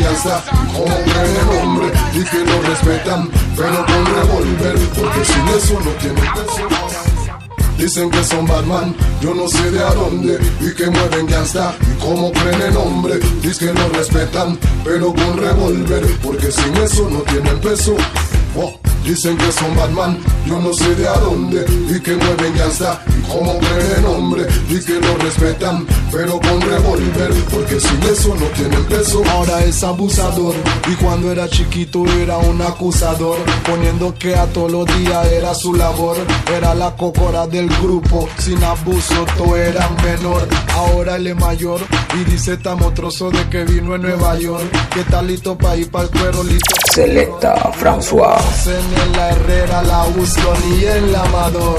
como 0.72 0.84
creen 0.84 1.36
el 1.40 1.58
hombre 1.58 1.92
Y 2.14 2.24
que 2.24 2.44
no 2.44 2.62
respetan, 2.62 3.30
pero 3.56 3.86
con 3.86 4.06
revólver 4.06 4.78
Porque 4.96 5.24
sin 5.24 5.48
eso 5.48 5.80
no 5.84 5.90
tienen 6.00 6.32
peso 6.34 6.68
Dicen 7.78 8.10
que 8.10 8.24
son 8.24 8.44
Batman, 8.46 8.94
yo 9.20 9.32
no 9.34 9.46
sé 9.46 9.70
de 9.70 9.80
a 9.80 9.94
dónde 9.94 10.36
y 10.60 10.74
que 10.74 10.90
mueven 10.90 11.26
gangsta 11.28 11.76
y 11.80 12.00
como 12.00 12.32
creen 12.32 12.60
el 12.60 12.74
nombre. 12.74 13.20
Dicen 13.40 13.72
que 13.72 13.80
no 13.80 13.88
respetan, 13.90 14.58
pero 14.82 15.14
con 15.14 15.36
revólver, 15.36 16.04
porque 16.20 16.50
sin 16.50 16.76
eso 16.76 17.08
no 17.08 17.20
tienen 17.20 17.56
peso. 17.60 17.94
Oh, 18.56 18.80
Dicen 19.04 19.36
que 19.38 19.50
son 19.52 19.74
Batman, 19.76 20.18
yo 20.46 20.60
no 20.60 20.72
sé 20.72 20.94
de 20.94 21.08
a 21.08 21.14
dónde 21.14 21.64
Y 21.88 22.00
que 22.00 22.14
mueven 22.14 22.56
está 22.56 23.02
y 23.08 23.22
como 23.28 23.58
creen 23.58 23.98
en 23.98 24.04
hombre 24.04 24.46
Y 24.68 24.80
que 24.80 24.94
lo 24.94 25.16
respetan, 25.18 25.86
pero 26.12 26.38
con 26.40 26.60
revólver 26.60 27.32
Porque 27.50 27.80
sin 27.80 28.02
eso 28.02 28.34
no 28.34 28.46
tienen 28.48 28.84
peso 28.86 29.22
Ahora 29.30 29.64
es 29.64 29.82
abusador 29.82 30.54
y 30.88 30.94
cuando 30.94 31.30
era 31.32 31.48
chiquito 31.48 32.04
era 32.20 32.38
un 32.38 32.60
acusador 32.62 33.38
Poniendo 33.66 34.14
que 34.14 34.34
a 34.34 34.46
todos 34.46 34.70
los 34.70 34.86
días 34.98 35.26
era 35.32 35.54
su 35.54 35.74
labor 35.74 36.16
Era 36.54 36.74
la 36.74 36.94
cocora 36.96 37.46
del 37.46 37.68
grupo, 37.80 38.28
sin 38.38 38.62
abuso 38.62 39.26
todo 39.36 39.56
era 39.56 39.88
menor 40.02 40.46
Ahora 40.74 41.16
él 41.16 41.28
es 41.28 41.36
mayor 41.36 41.80
y 42.14 42.30
dice 42.30 42.54
estamos 42.54 42.94
trozo 42.94 43.30
de 43.30 43.48
que 43.50 43.64
vino 43.64 43.94
en 43.94 44.02
Nueva 44.02 44.38
York 44.38 44.64
Que 44.92 45.00
está 45.00 45.22
listo 45.22 45.56
para 45.56 45.76
ir 45.76 45.90
para 45.90 46.04
el 46.04 46.10
cuero 46.10 46.42
listo 46.42 46.74
Selecta 46.98 47.70
François. 47.78 48.38
En 49.04 49.12
la 49.12 49.30
Herrera, 49.30 49.82
la 49.82 50.04
Houston 50.14 50.78
y 50.80 50.84
el 50.84 51.14
Amador. 51.14 51.78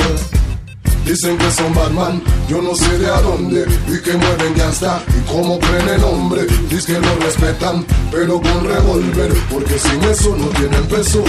Dicen 1.10 1.38
que 1.40 1.50
son 1.50 1.74
Batman, 1.74 2.22
yo 2.48 2.62
no 2.62 2.76
sé 2.76 3.00
de 3.00 3.08
a 3.08 3.20
dónde 3.22 3.66
Y 3.88 4.00
que 4.04 4.14
mueven 4.14 4.54
está 4.70 5.02
y 5.08 5.28
como 5.28 5.58
creen 5.58 5.90
el 5.90 6.04
hombre 6.04 6.46
Dicen 6.70 7.02
que 7.02 7.08
lo 7.08 7.16
respetan, 7.16 7.84
pero 8.12 8.40
con 8.40 8.64
revólver 8.64 9.34
Porque 9.50 9.80
sin 9.80 10.04
eso 10.04 10.36
no 10.38 10.46
tienen 10.50 10.86
peso 10.86 11.24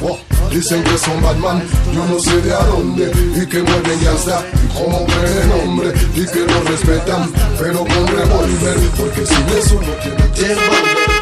Oh, 0.00 0.16
dicen 0.50 0.82
que 0.82 0.96
son 0.96 1.20
Batman, 1.22 1.62
yo 1.92 2.06
no 2.06 2.18
sé 2.18 2.40
de 2.40 2.54
a 2.54 2.64
dónde 2.64 3.12
Y 3.36 3.44
que 3.44 3.62
mueven 3.62 3.98
está 4.00 4.42
y 4.64 4.78
como 4.78 5.04
creen 5.04 5.42
el 5.42 5.60
hombre 5.60 5.92
Dicen 6.14 6.46
que 6.46 6.52
lo 6.52 6.62
respetan, 6.62 7.30
pero 7.58 7.80
con 7.80 8.06
revólver 8.06 8.78
Porque 8.96 9.26
sin 9.26 9.46
eso 9.58 9.74
no 9.74 9.92
tienen 10.02 10.30
peso 10.32 11.17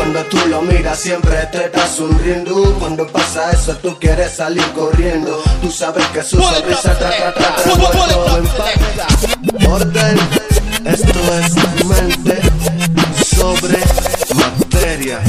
Cuando 0.00 0.24
tú 0.24 0.38
lo 0.48 0.62
miras 0.62 0.98
siempre 0.98 1.36
te 1.52 1.66
está 1.66 1.86
sonriendo. 1.86 2.74
Cuando 2.78 3.06
pasa 3.06 3.50
eso 3.50 3.76
tú 3.76 3.98
quieres 4.00 4.32
salir 4.32 4.64
corriendo. 4.72 5.42
Tú 5.60 5.70
sabes 5.70 6.06
que 6.06 6.22
su 6.22 6.40
sonrisa 6.40 6.96
muerto 7.76 8.34
en. 9.58 9.70
Orden, 9.70 10.18
esto 10.86 11.20
es 11.34 11.84
mente 11.84 12.40
sobre 13.36 13.78
materia 14.36 15.20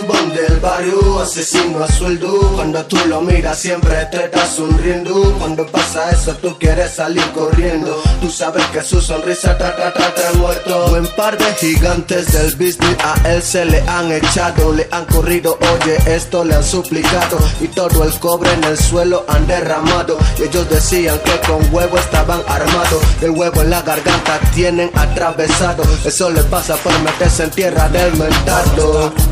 Bond 0.00 0.32
del 0.32 0.58
barrio, 0.60 1.20
asesino 1.20 1.84
a 1.84 1.88
sueldo. 1.88 2.52
Cuando 2.54 2.84
tú 2.86 2.96
lo 3.06 3.20
miras 3.20 3.58
siempre 3.58 4.06
te 4.10 4.24
está 4.24 4.46
sonriendo. 4.46 5.34
Cuando 5.38 5.66
pasa 5.66 6.10
eso 6.10 6.34
tú 6.36 6.56
quieres 6.58 6.92
salir 6.92 7.24
corriendo. 7.32 8.02
Tú 8.20 8.30
sabes 8.30 8.64
que 8.66 8.82
su 8.82 9.00
sonrisa 9.00 9.56
tra 9.58 9.74
tra 9.76 9.92
tra 9.92 10.32
muerto. 10.34 10.88
Buen 10.88 11.06
par 11.08 11.36
de 11.36 11.44
gigantes 11.54 12.32
del 12.32 12.54
business 12.56 12.96
a 13.04 13.30
él 13.30 13.42
se 13.42 13.64
le 13.64 13.80
han 13.82 14.10
echado. 14.12 14.72
Le 14.72 14.88
han 14.90 15.04
corrido, 15.06 15.58
oye 15.74 15.98
esto 16.06 16.44
le 16.44 16.54
han 16.54 16.64
suplicado. 16.64 17.38
Y 17.60 17.68
todo 17.68 18.04
el 18.04 18.18
cobre 18.18 18.52
en 18.52 18.64
el 18.64 18.78
suelo 18.78 19.24
han 19.28 19.46
derramado. 19.46 20.18
Y 20.38 20.44
ellos 20.44 20.68
decían 20.70 21.18
que 21.24 21.38
con 21.46 21.74
huevo 21.74 21.98
estaban 21.98 22.40
armados. 22.48 23.02
El 23.20 23.30
huevo 23.30 23.60
en 23.60 23.70
la 23.70 23.82
garganta 23.82 24.40
tienen 24.54 24.90
atravesado. 24.94 25.82
Eso 26.04 26.30
le 26.30 26.42
pasa 26.44 26.76
por 26.76 26.98
meterse 27.00 27.44
en 27.44 27.50
tierra 27.50 27.88
del 27.88 28.12
mentado 28.16 28.62
eh, 29.06 29.31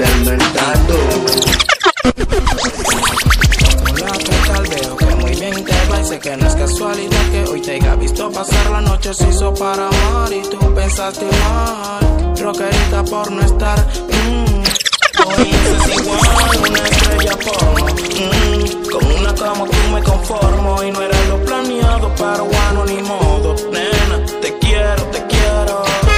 del 0.00 0.24
mentado. 0.24 0.96
Hola, 3.84 4.12
¿qué 4.18 4.36
tal? 4.46 4.66
Veo 4.66 4.96
que 4.96 5.14
muy 5.16 5.34
bien 5.34 5.64
te 5.64 5.86
va 5.90 6.04
sé 6.04 6.18
que 6.18 6.36
no 6.38 6.46
es 6.46 6.54
casualidad 6.54 7.30
que 7.30 7.44
hoy 7.50 7.60
te 7.60 7.72
haya 7.72 7.96
visto 7.96 8.30
pasar 8.32 8.70
la 8.70 8.80
noche 8.80 9.12
se 9.12 9.28
hizo 9.28 9.52
para 9.52 9.88
amar 9.88 10.32
y 10.32 10.40
tú 10.42 10.58
pensaste 10.74 11.26
mal, 11.26 12.34
rockerita 12.38 13.04
por 13.04 13.30
no 13.30 13.42
estar. 13.42 13.78
mm. 13.78 14.62
Hoy 15.26 15.50
es 15.50 16.00
igual 16.00 16.70
una 16.70 16.88
estrella 16.88 17.36
porno, 17.44 17.84
mm. 17.84 18.90
con 18.90 19.04
una 19.20 19.34
como 19.34 19.66
tú 19.66 19.76
me 19.92 20.02
conformo 20.02 20.82
y 20.82 20.92
no 20.92 21.02
era 21.02 21.24
lo 21.28 21.44
planeado, 21.44 22.10
pero 22.16 22.44
bueno 22.46 22.84
ni 22.86 23.02
modo, 23.02 23.54
nena, 23.70 24.24
te 24.40 24.58
quiero, 24.60 25.02
te 25.12 25.26
quiero. 25.26 26.09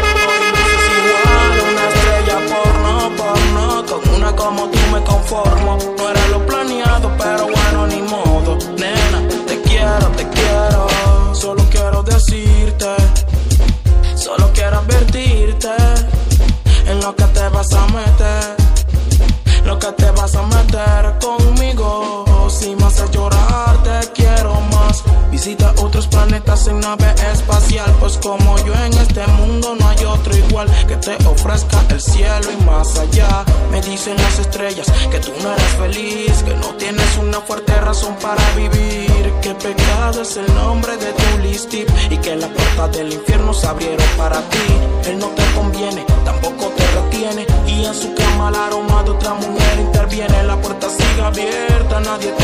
Como 4.42 4.68
tú 4.70 4.78
me 4.92 5.00
conformo, 5.04 5.78
no 5.96 6.10
era 6.10 6.26
lo 6.28 6.44
planeado, 6.44 7.12
pero 7.16 7.46
bueno 7.46 7.86
ni 7.86 8.02
modo, 8.02 8.58
nena, 8.76 9.28
te 9.46 9.62
quiero, 9.62 10.06
te 10.16 10.28
quiero, 10.28 10.88
solo 11.32 11.62
quiero 11.70 12.02
decirte, 12.02 12.92
solo 14.16 14.50
quiero 14.52 14.78
advertirte 14.78 15.70
en 16.88 17.00
lo 17.00 17.14
que 17.14 17.24
te 17.24 17.48
vas 17.50 17.72
a 17.72 17.86
meter. 17.86 18.62
Lo 19.64 19.78
que 19.78 19.92
te 19.92 20.10
vas 20.10 20.34
a 20.34 20.42
meter 20.42 20.51
planetas 26.62 26.66
en 26.68 26.80
nave 26.80 27.14
espacial. 27.32 27.96
Pues 28.00 28.18
como 28.18 28.56
yo 28.64 28.74
en 28.74 28.92
este 28.94 29.26
mundo 29.38 29.74
no 29.78 29.88
hay 29.88 30.04
otro 30.04 30.36
igual. 30.36 30.68
Que 30.86 30.96
te 30.96 31.16
ofrezca 31.26 31.82
el 31.90 32.00
cielo 32.00 32.48
y 32.52 32.64
más 32.64 32.98
allá. 32.98 33.44
Me 33.70 33.80
dicen 33.80 34.16
las 34.16 34.38
estrellas 34.38 34.86
que 35.10 35.18
tú 35.18 35.32
no 35.42 35.52
eres 35.52 35.64
feliz 35.78 36.42
Que 36.42 36.54
no 36.54 36.68
tienes 36.76 37.16
una 37.16 37.40
fuerte 37.40 37.72
razón 37.80 38.14
para 38.20 38.42
vivir. 38.54 39.32
Que 39.40 39.54
pecado 39.54 40.22
es 40.22 40.36
el 40.36 40.54
nombre 40.54 40.96
de 40.96 41.12
tu 41.12 41.38
listip 41.42 41.88
Y 42.10 42.16
que 42.18 42.36
las 42.36 42.50
puertas 42.50 42.92
del 42.92 43.12
infierno 43.12 43.52
se 43.52 43.66
abrieron 43.66 44.06
para 44.16 44.40
ti. 44.50 44.58
Él 45.06 45.18
no 45.18 45.28
te 45.28 45.42
conviene, 45.54 46.04
tampoco 46.24 46.72
te 46.76 46.86
retiene. 46.92 47.46
Y 47.66 47.84
en 47.84 47.94
su 47.94 48.14
cama 48.14 48.50
el 48.50 48.56
aroma 48.56 49.02
de 49.02 49.10
otra 49.10 49.34
mujer 49.34 49.80
interviene. 49.80 50.42
La 50.44 50.56
puerta 50.56 50.88
sigue 50.88 51.22
abierta, 51.22 52.00
nadie 52.00 52.30
te 52.32 52.41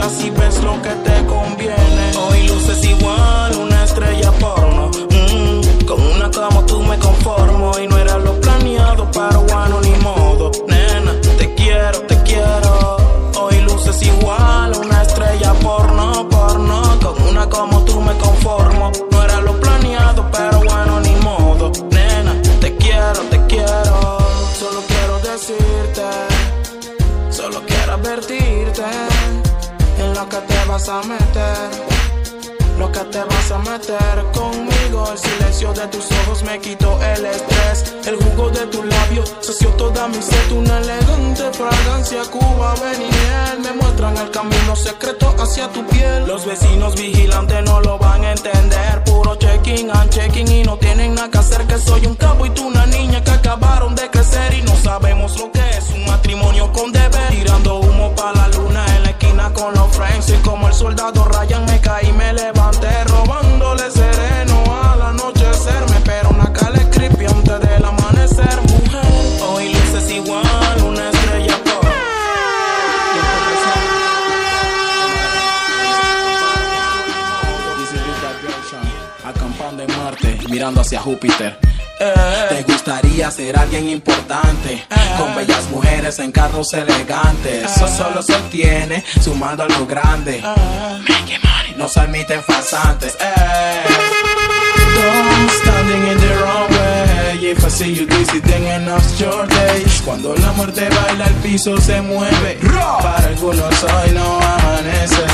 escuchas 0.00 0.24
y 0.24 0.30
ves 0.30 0.62
lo 0.62 0.80
que 0.82 0.90
te 0.90 1.26
conviene. 1.26 2.12
Hoy 2.16 2.48
luces 2.48 2.84
igual, 2.84 3.56
una 3.56 3.84
estrella 3.84 4.32
porno. 4.32 4.90
Mm, 5.10 5.84
Con 5.86 6.00
una 6.02 6.30
como 6.30 6.64
tú 6.66 6.82
me 6.82 6.98
conformo 6.98 7.72
Y 7.82 7.88
vas 30.80 30.88
a 30.88 31.02
meter. 31.06 32.00
Lo 32.78 32.90
que 32.90 33.00
te 33.00 33.18
vas 33.18 33.50
a 33.50 33.58
meter 33.58 34.24
conmigo 34.32 35.04
El 35.12 35.18
silencio 35.18 35.72
de 35.74 35.86
tus 35.88 36.06
ojos 36.22 36.42
me 36.44 36.58
quitó 36.60 36.98
el 37.02 37.26
estrés. 37.26 37.94
El 38.06 38.16
jugo 38.16 38.48
de 38.50 38.66
tu 38.66 38.82
labio 38.82 39.22
sació 39.40 39.68
toda 39.70 40.08
mi 40.08 40.22
sed. 40.22 40.52
Una 40.52 40.78
elegante 40.78 41.52
fragancia 41.52 42.22
Cuba, 42.30 42.74
ven 42.82 43.02
y 43.02 43.10
miel. 43.10 43.60
Me 43.62 43.72
muestran 43.82 44.16
el 44.16 44.30
camino 44.30 44.74
secreto 44.74 45.34
hacia 45.38 45.68
tu 45.68 45.86
piel. 45.88 46.26
Los 46.26 46.46
vecinos 46.46 46.94
vigilantes 46.94 47.62
no 47.64 47.80
lo 47.80 47.98
van 47.98 48.24
a 48.24 48.32
entender. 48.32 49.04
Puro 49.04 49.36
checking 49.36 49.90
and 49.90 50.10
checking 50.10 50.48
y 50.48 50.62
no 50.62 50.78
tienen 50.78 51.14
nada 51.14 51.30
que 51.30 51.38
hacer. 51.38 51.66
Que 51.66 51.78
soy 51.78 52.06
un 52.06 52.14
cabo 52.14 52.46
y 52.46 52.50
tú 52.50 52.66
una 52.66 52.86
niña 52.86 53.22
que 53.22 53.32
acabaron 53.32 53.94
de 53.94 54.08
crecer. 54.08 54.54
Y 54.54 54.62
no 54.62 54.74
sabemos 54.76 55.38
lo 55.38 55.52
que 55.52 55.68
es 55.76 55.90
un 55.90 56.06
matrimonio 56.06 56.72
con 56.72 56.90
deber. 56.92 57.28
Tirando 57.28 57.80
humo 57.80 58.14
para 58.14 58.32
la 58.32 58.48
luna 58.48 58.89
con 59.52 59.74
los 59.74 59.96
friends. 59.96 60.30
Y 60.30 60.36
como 60.42 60.68
el 60.68 60.74
soldado 60.74 61.24
Ryan 61.24 61.64
me 61.66 61.80
caí 61.80 62.12
me 62.12 62.32
levanté 62.32 63.04
Robándole 63.04 63.90
sereno 63.90 64.64
al 64.82 65.02
anochecerme 65.02 66.00
Pero 66.04 66.30
una 66.30 66.52
cale 66.52 66.88
creepy 66.90 67.26
antes 67.26 67.60
del 67.60 67.84
amanecer. 67.84 68.60
Mujer, 68.62 69.42
hoy 69.48 69.74
luces 69.74 70.10
igual 70.10 70.82
una 70.84 71.10
estrella 71.10 71.56
pop 71.64 71.84
acampando 79.24 79.82
en 79.82 79.96
Marte, 79.96 80.38
mirando 80.48 80.80
hacia 80.80 81.00
Júpiter. 81.00 81.69
Te 82.00 82.62
gustaría 82.62 83.30
ser 83.30 83.58
alguien 83.58 83.90
importante 83.90 84.82
Con 85.18 85.34
bellas 85.34 85.68
mujeres 85.70 86.18
en 86.18 86.32
carros 86.32 86.72
elegantes. 86.72 87.70
Eso 87.70 87.86
solo 87.88 88.22
se 88.22 88.34
obtiene 88.34 89.04
sumando 89.22 89.64
algo 89.64 89.86
grande. 89.86 90.40
Making 90.40 91.40
money, 91.42 91.74
no 91.76 91.88
se 91.88 92.00
admiten 92.00 92.42
farsantes 92.42 93.18
eh. 93.20 93.84
Don't 94.96 95.50
standing 95.50 96.12
in 96.12 96.18
the 96.18 96.34
wrong 96.42 96.70
way. 96.70 97.50
If 97.50 97.64
I 97.64 97.68
see 97.68 97.92
you 97.92 98.06
dizzy 98.06 98.40
then 98.40 98.82
enough's 98.82 99.20
your 99.20 99.46
day 99.46 99.84
Cuando 100.02 100.34
la 100.36 100.52
muerte 100.52 100.88
baila 100.88 101.26
el 101.26 101.34
piso 101.42 101.76
se 101.78 102.00
mueve. 102.00 102.58
Para 103.02 103.26
algunos 103.26 103.84
hoy 103.84 104.10
no 104.14 104.40
amanece. 104.40 105.26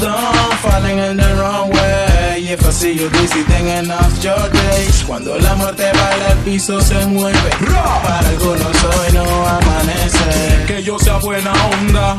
Don't 0.00 0.54
falling 0.62 0.98
in 0.98 1.16
the 1.16 1.34
wrong 1.34 1.70
way 1.70 2.11
if 2.52 2.66
I 2.66 2.70
see 2.70 2.92
you 2.94 3.08
visiting 3.08 3.68
enough 3.68 4.22
your 4.22 4.48
days. 4.50 5.04
Cuando 5.06 5.38
la 5.38 5.54
muerte 5.54 5.84
baila, 5.84 6.32
el 6.32 6.38
piso 6.38 6.80
se 6.80 7.04
mueve. 7.06 7.38
Para 8.02 8.28
algunos 8.28 8.84
hoy 8.84 9.12
no 9.14 9.24
amanece. 9.46 10.64
Que 10.66 10.82
yo 10.82 10.98
sea 10.98 11.16
buena 11.18 11.52
onda. 11.52 12.14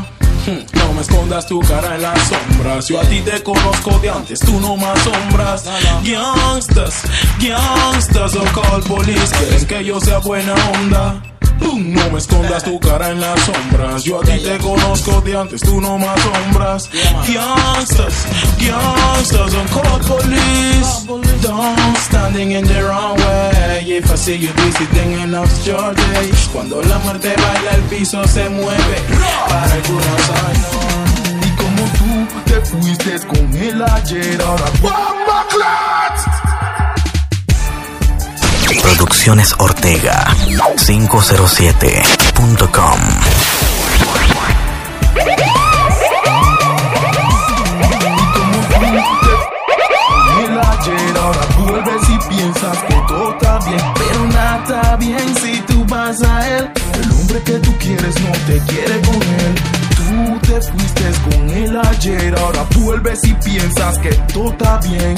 Hmm, 0.46 0.60
No 0.78 0.93
me 0.93 1.02
escondas 1.02 1.48
tu 1.48 1.60
cara 1.62 1.96
en 1.96 2.02
las 2.02 2.19
sombras. 2.28 2.88
Yo 2.88 3.00
a 3.00 3.04
ti 3.04 3.22
te 3.22 3.41
conozco 3.43 3.98
de 4.00 4.10
antes, 4.10 4.39
tú 4.39 4.60
no 4.60 4.76
más 4.76 5.00
sombras. 5.00 5.63
Youngsters, 6.04 6.96
youngsters, 7.39 8.34
don't 8.34 8.52
call 8.52 8.82
police. 8.82 9.32
Quieren 9.38 9.65
que 9.65 9.84
yo 9.86 10.00
sea 10.02 10.17
buena 10.19 10.54
onda. 10.80 11.22
Hmm, 11.62 11.94
No 11.94 12.10
me 12.12 12.18
escondas 12.18 12.63
tu 12.63 12.80
cara 12.80 13.10
en 13.10 13.22
las 13.22 13.39
sombras. 13.42 14.04
Yo 14.04 14.22
a 14.22 14.24
ti 14.26 14.38
te 14.44 14.58
conozco 14.60 15.22
de 15.22 15.38
antes, 15.38 15.62
tú 15.62 15.80
no 15.82 15.98
más 15.98 16.20
sombras. 16.22 16.89
Youngsters, 17.28 18.26
youngsters, 18.60 19.54
don't 19.54 19.70
call 19.72 20.00
police. 20.00 21.06
Don't 21.42 21.98
standing 21.98 22.52
in 22.52 22.66
the 22.66 22.82
wrong 22.84 23.16
way. 23.18 23.98
If 23.98 24.10
I 24.12 24.16
see 24.16 24.38
you 24.38 24.50
visiting 24.54 25.20
enough 25.22 25.50
your 25.66 25.94
days. 25.94 26.50
Cuando 26.52 26.82
la 26.84 26.98
muerte 27.00 27.34
baila, 27.36 27.72
el 27.76 27.82
piso 27.84 28.26
se 28.28 28.50
mueve. 28.50 28.98
Para 29.48 29.74
algunos 29.74 30.30
años. 30.46 30.68
Y 31.46 31.50
como 31.56 31.84
tú 31.98 32.28
te 32.46 32.62
fuiste 32.62 33.20
con 33.28 33.54
él 33.58 33.82
ayer, 33.84 34.42
ahora 34.42 34.66
Producciones 38.81 39.53
Ortega 39.57 40.25
507.com 40.77 42.99
con 50.13 50.45
él 50.45 50.59
ayer, 50.59 51.17
ahora 51.17 51.41
vuelves 51.59 52.09
y 52.09 52.17
piensas 52.29 52.77
que 52.83 52.93
todo 53.07 53.31
está 53.31 53.59
bien. 53.59 53.81
Pero 53.95 54.27
nada 54.27 54.57
está 54.63 54.95
bien 54.97 55.36
si 55.41 55.62
tú 55.62 55.86
vas 55.86 56.21
a 56.23 56.57
él. 56.57 56.69
El 57.01 57.12
hombre 57.12 57.41
que 57.43 57.59
tú 57.59 57.73
quieres 57.79 58.15
no 58.21 58.31
te 58.47 58.59
quiere 58.71 59.01
con 59.01 59.15
él. 59.15 59.55
Tú 59.95 60.39
te 60.41 60.62
fuiste 60.62 61.12
con 61.29 61.49
él 61.49 61.77
ayer, 61.77 62.36
ahora 62.38 62.65
vuelves 62.79 63.23
y 63.23 63.33
piensas 63.33 63.97
que 63.99 64.09
todo 64.33 64.49
está 64.49 64.77
bien. 64.79 65.15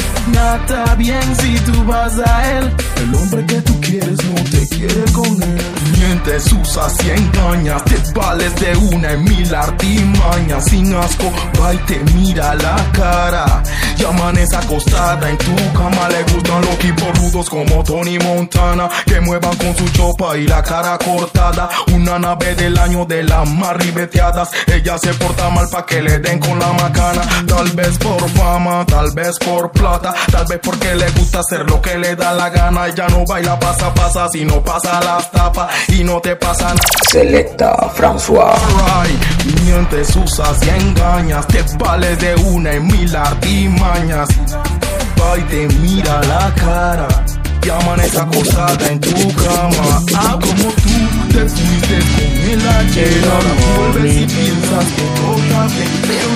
Está 0.56 0.96
bien 0.96 1.36
si 1.42 1.60
tú 1.66 1.84
vas 1.84 2.18
a 2.18 2.58
él. 2.58 2.74
El 2.98 3.16
hombre 3.16 3.46
que 3.46 3.62
tú 3.62 3.80
quieres 3.82 4.18
no 4.24 4.36
te 4.50 4.68
quiere 4.70 5.04
con 5.12 5.44
él. 5.44 5.62
Mientes, 5.92 6.52
usas 6.54 6.96
y 7.04 7.10
engañas, 7.10 7.84
te 7.84 7.98
vales 8.18 8.56
de 8.56 8.76
una 8.96 9.12
en 9.12 9.24
mil 9.26 9.54
artimañas. 9.54 10.66
Sin 10.66 10.94
asco, 10.96 11.32
va 11.62 11.74
y 11.74 11.78
te 11.80 12.00
mira 12.14 12.56
la 12.56 12.76
cara. 12.94 13.64
Amanece 14.06 14.56
acostada 14.56 15.30
en 15.30 15.38
tu 15.38 15.56
cama. 15.74 16.10
Le 16.10 16.24
gustan 16.24 16.62
los 16.62 16.78
tipos 16.80 17.20
rudos 17.20 17.50
como 17.50 17.84
Tony 17.84 18.18
Montana. 18.20 18.90
Que 19.06 19.20
muevan 19.20 19.56
con 19.58 19.76
su 19.76 19.88
chopa 19.90 20.38
y 20.38 20.48
la 20.48 20.62
cara 20.64 20.98
cortada. 20.98 21.70
Una 21.94 22.20
nave 22.20 22.56
del 22.56 22.78
año 22.78 23.06
de 23.06 23.24
las 23.24 23.50
más 23.50 23.76
ribeteadas. 23.78 24.50
Ella 24.68 24.98
se 24.98 25.14
porta 25.16 25.50
mal 25.50 25.68
pa' 25.70 25.86
que 25.86 26.02
le 26.02 26.20
den 26.20 26.40
con 26.40 26.60
la 26.60 26.72
macana. 26.74 27.22
Tal 27.48 27.70
vez 27.72 27.98
por 27.98 28.30
fama, 28.30 28.86
tal 28.86 29.12
vez 29.12 29.38
por 29.40 29.72
plata. 29.72 30.14
Tal 30.32 30.46
vez 30.48 30.60
porque 30.62 30.96
le 30.96 31.10
gusta 31.12 31.40
hacer 31.40 31.70
lo 31.70 31.82
que 31.82 31.98
le 31.98 32.16
da 32.16 32.34
la 32.34 32.50
gana. 32.50 32.88
Ella 32.88 33.08
no 33.10 33.26
baila 33.26 33.60
pasa 33.60 33.94
pasa, 33.94 34.28
si 34.30 34.46
no 34.46 34.64
pasa 34.64 35.00
las 35.02 35.32
tapas. 35.32 35.90
Y 35.90 36.04
no 36.04 36.20
te 36.22 36.36
pasa 36.36 36.66
nada. 36.66 36.82
Selecta 37.10 37.90
François 37.96 38.56
Alright, 38.56 39.55
mientes, 39.66 40.16
usas 40.16 40.58
y 40.66 40.70
engañas, 40.70 41.48
te 41.48 41.64
vales 41.78 42.20
de 42.20 42.36
una 42.36 42.74
en 42.74 42.88
mil 42.88 43.16
artimañas. 43.16 44.30
Va 45.20 45.38
y 45.38 45.42
te 45.44 45.68
mira 45.80 46.22
la 46.24 46.54
cara, 46.56 47.08
y 47.66 47.70
amanece 47.70 48.20
acostada 48.20 48.88
en 48.88 49.00
tu 49.00 49.34
cama. 49.34 50.04
Ah, 50.16 50.38
como 50.40 50.72
tú 50.72 50.98
te 51.34 51.50
fuiste 51.50 51.98
con 51.98 52.32
él 52.52 52.62
ayer, 52.80 53.26
ahora 53.32 53.54
vuelves 53.78 54.16
y 54.16 54.26
piensas 54.26 54.86
que 54.96 55.04
bien, 55.74 55.92
pero 56.08 56.28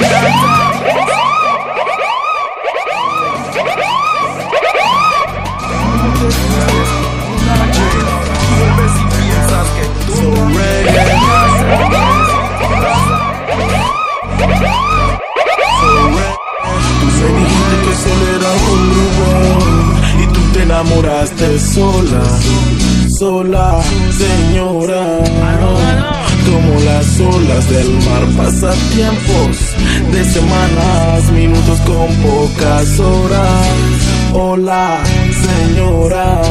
señora. 23.49 25.01
Como 26.45 26.79
las 26.81 27.19
olas 27.19 27.69
del 27.69 27.89
mar, 28.05 28.23
pasatiempos 28.37 29.57
de 30.11 30.25
semanas, 30.25 31.31
minutos 31.31 31.79
con 31.81 32.07
pocas 32.17 32.99
horas. 32.99 34.28
Hola, 34.33 34.99
señora. 35.33 36.41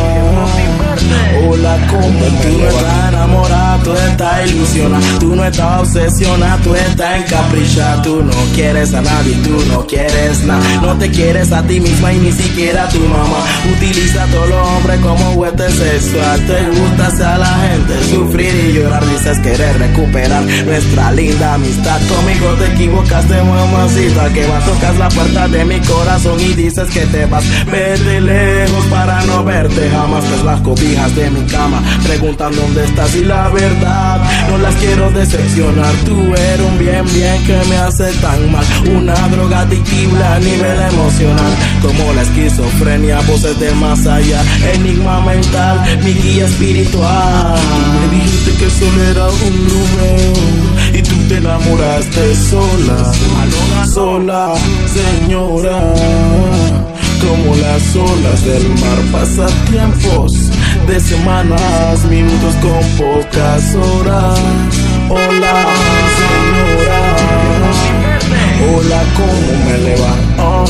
Hola, 1.47 1.79
como 1.88 2.09
tú 2.43 2.59
no 2.59 2.69
estás 2.69 3.09
enamorada, 3.09 3.83
tú 3.83 3.93
estás 3.93 4.51
ilusionada, 4.51 5.19
tú 5.19 5.37
no 5.37 5.45
estás 5.45 5.81
obsesionada, 5.81 6.57
tú 6.62 6.75
estás 6.75 7.17
encaprichada, 7.23 8.03
tú 8.03 8.23
no 8.23 8.33
quieres 8.55 8.93
a 8.93 9.01
nadie, 9.01 9.35
tú 9.45 9.57
no 9.69 9.87
quieres 9.87 10.43
nada, 10.45 10.62
no 10.83 10.99
te 10.99 11.11
quieres 11.11 11.53
a 11.53 11.62
ti 11.62 11.81
misma 11.81 12.12
y 12.12 12.19
ni 12.19 12.33
siquiera 12.33 12.85
a 12.85 12.88
tu 12.88 12.99
mamá. 13.01 13.38
Utiliza 13.77 14.25
a 14.25 14.27
todos 14.27 14.49
los 14.49 14.69
hombres 14.69 15.01
como 15.01 15.25
juguete 15.33 15.71
sexual, 15.71 16.47
te 16.47 16.81
gusta 16.81 17.07
hacer 17.07 17.27
a 17.27 17.38
la 17.38 17.55
gente 17.69 18.05
sufrir 18.11 18.55
y 18.55 18.73
llorar, 18.75 19.07
dices 19.09 19.38
querer 19.38 19.79
recuperar 19.79 20.43
nuestra 20.43 21.12
linda 21.12 21.55
amistad. 21.55 22.01
Conmigo 22.09 22.49
te 22.59 22.67
equivocaste, 22.73 23.43
mamacita, 23.43 24.33
que 24.33 24.47
va 24.49 24.59
tocas 24.61 24.99
la 24.99 25.09
puerta 25.09 25.49
de 25.49 25.64
mi 25.64 25.81
corazón 25.81 26.38
y 26.41 26.55
dices 26.55 26.88
que 26.91 27.07
te 27.07 27.27
vas, 27.27 27.45
vete 27.70 28.20
lejos 28.20 28.85
para 28.87 29.22
no 29.26 29.44
verte 29.44 29.90
jamás, 29.90 30.24
pues 30.24 30.44
las 30.44 30.61
cobijas 30.61 31.14
de 31.14 31.31
mi 31.31 31.44
cama 31.46 31.83
preguntan 32.04 32.54
dónde 32.54 32.85
estás 32.85 33.14
y 33.14 33.24
la 33.24 33.48
verdad 33.48 34.20
no 34.50 34.59
las 34.59 34.74
quiero 34.76 35.11
decepcionar. 35.11 35.94
Tú 36.04 36.16
eres 36.35 36.61
un 36.61 36.78
bien, 36.78 37.04
bien 37.14 37.44
que 37.44 37.57
me 37.68 37.76
hace 37.76 38.12
tan 38.20 38.50
mal, 38.50 38.64
una 38.96 39.14
droga 39.28 39.61
adictiva 39.61 40.35
a 40.35 40.38
nivel 40.38 40.81
emocional, 40.90 41.52
como 41.83 42.12
la 42.14 42.22
esquizofrenia, 42.22 43.20
voces 43.22 43.59
del 43.59 43.74
más 43.76 44.07
allá, 44.07 44.42
enigma 44.74 45.20
mental, 45.20 45.81
mi 46.04 46.12
guía 46.12 46.46
espiritual. 46.46 47.59
Me 48.00 48.16
dijiste 48.16 48.52
que 48.52 48.70
solo 48.70 49.02
era 49.04 49.28
un 49.28 49.68
número 49.68 50.68
y 50.92 51.02
tú 51.02 51.14
te 51.28 51.37
enamoraste 51.37 52.35
sola, 52.35 53.12
sola, 53.87 54.54
señora 54.87 56.38
como 57.20 57.57
las 57.57 57.96
olas 57.96 58.44
del 58.44 58.68
mar, 58.68 58.98
pasatiempos 59.12 60.33
de 60.87 61.00
semanas, 61.00 62.04
minutos 62.09 62.54
con 62.57 62.81
pocas 62.96 63.74
horas. 63.74 64.40
Hola, 65.09 65.66
señora. 66.18 67.02
Hola, 68.70 69.02
¿cómo 69.16 69.64
me 69.66 69.78
le 69.78 69.94
va? 69.96 70.14
Oh. 70.38 70.64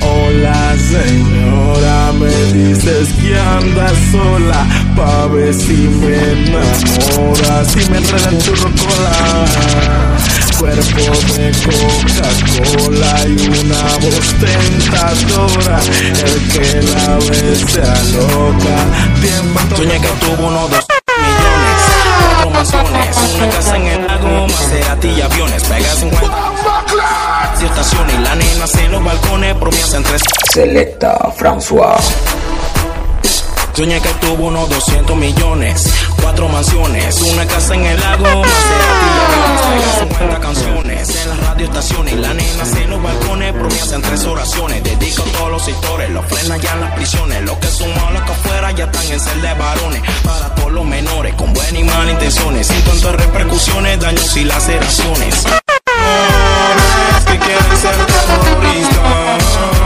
Hola, 0.00 0.76
señora, 0.90 2.12
me 2.12 2.52
dices 2.52 3.08
que 3.14 3.38
andas 3.38 3.92
sola 4.12 4.66
pa' 4.96 5.26
ver 5.26 5.52
si 5.52 5.72
me 5.72 6.16
enamoras, 6.32 7.68
si 7.72 7.90
me 7.90 7.98
enreda 7.98 8.30
en 8.30 8.38
churro 8.38 8.70
cola 8.70 10.16
cuerpo 10.58 11.12
de 11.34 11.52
Coca-Cola 11.62 13.14
y 13.26 13.48
una 13.48 13.82
voz 13.98 14.34
tentadora. 14.40 15.80
El 16.24 16.48
que 16.48 16.82
la 16.82 17.16
ve 17.16 17.56
se 17.56 17.82
aloca. 17.82 18.76
Tiempo 19.20 19.76
Soñé 19.76 20.00
que 20.00 20.08
tuvo 20.08 20.48
uno, 20.48 20.68
dos 20.68 20.86
millones, 21.18 21.80
cuatro 22.22 22.50
mansiones, 22.50 23.16
una 23.36 23.50
casa 23.50 23.76
en 23.76 23.86
el 23.86 24.06
lago, 24.06 24.46
Maserati 24.48 25.08
y 25.08 25.20
aviones, 25.20 25.64
pega 25.64 25.94
50 25.94 26.52
y 27.60 27.64
estaciones 27.64 28.14
y 28.14 28.18
la 28.18 28.34
nena 28.34 28.64
en 28.78 28.92
los 28.92 29.04
balcones, 29.04 29.54
promesa 29.56 29.96
entre 29.96 30.18
Selecta 30.52 31.18
François 31.38 31.98
Soñé 33.76 34.00
que 34.00 34.08
tuvo 34.26 34.46
unos 34.46 34.70
200 34.70 35.14
millones, 35.18 35.84
cuatro 36.22 36.48
mansiones, 36.48 37.20
una 37.20 37.46
casa 37.46 37.74
en 37.74 37.84
el 37.84 38.00
lago, 38.00 38.24
pega 38.24 39.98
50 39.98 40.40
canciones 40.40 41.14
en 41.14 41.28
las 41.28 41.40
radioestaciones. 41.40 42.14
La 42.14 42.32
nena 42.32 42.64
en 42.82 42.88
los 42.88 43.02
balcones, 43.02 43.92
en 43.92 44.00
tres 44.00 44.24
oraciones, 44.24 44.82
dedico 44.82 45.24
a 45.24 45.32
todos 45.32 45.50
los 45.50 45.62
sectores, 45.62 46.08
los 46.08 46.24
frenan 46.24 46.58
ya 46.58 46.72
en 46.72 46.80
las 46.80 46.94
prisiones, 46.94 47.42
los 47.42 47.58
que 47.58 47.66
son 47.66 47.94
malos 47.96 48.22
que 48.22 48.32
afuera 48.32 48.70
ya 48.70 48.84
están 48.84 49.12
en 49.12 49.20
ser 49.20 49.42
de 49.42 49.52
varones, 49.52 50.02
para 50.24 50.54
todos 50.54 50.72
los 50.72 50.84
menores, 50.86 51.34
con 51.34 51.52
buenas 51.52 51.78
y 51.78 51.84
malas 51.84 52.12
intenciones, 52.14 52.66
sin 52.66 52.80
tantas 52.80 53.14
repercusiones, 53.14 54.00
daños 54.00 54.36
y 54.38 54.44
laceraciones. 54.44 55.44
que 57.26 57.38
quieren 57.38 57.76
ser 57.76 57.94
terroristas 58.06 59.85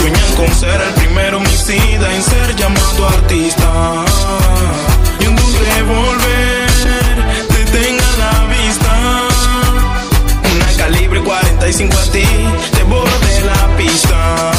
Sueñan 0.00 0.34
con 0.34 0.54
ser 0.54 0.80
el 0.80 0.94
primero 0.94 1.36
homicida 1.36 2.14
en 2.14 2.22
ser 2.22 2.56
llamado 2.56 3.08
artista. 3.08 4.04
Y 5.20 5.26
un 5.26 5.36
dulce 5.36 5.58
revólver 5.76 6.70
te 7.48 7.64
tenga 7.66 8.06
la 8.18 8.46
vista. 8.46 9.28
Una 10.54 10.72
calibre 10.78 11.20
45 11.20 11.98
a 11.98 12.04
ti, 12.12 12.24
te 12.72 12.82
borro 12.84 13.18
de 13.18 13.40
la 13.42 13.76
pista. 13.76 14.50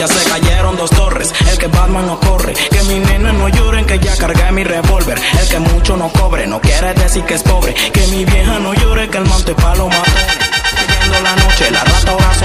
Ya 0.00 0.08
se 0.08 0.28
cayeron 0.28 0.76
dos 0.76 0.90
torres, 0.90 1.32
el 1.48 1.58
que 1.58 1.68
Batman 1.68 2.06
no 2.06 2.18
corre. 2.18 2.52
Que 2.54 2.82
mi 2.82 2.98
nena 2.98 3.32
no 3.32 3.48
lloren, 3.48 3.84
que 3.84 4.00
ya 4.00 4.16
cargué 4.16 4.50
mi 4.50 4.64
revólver. 4.64 5.20
El 5.40 5.48
que 5.48 5.58
mucho 5.60 5.96
no 5.96 6.08
cobre, 6.08 6.48
no 6.48 6.60
quiere 6.60 6.94
decir 6.94 7.22
que 7.24 7.34
es 7.34 7.44
pobre. 7.44 7.74
Que 7.74 8.06
mi 8.08 8.24
vieja 8.24 8.58
no 8.58 8.74
llore, 8.74 9.08
que 9.08 9.18
el 9.18 9.24
monte 9.24 9.54
palo 9.54 9.88
mató. 9.88 10.10
Viendo 10.88 11.20
la 11.20 11.36
noche, 11.36 11.70
la 11.70 11.84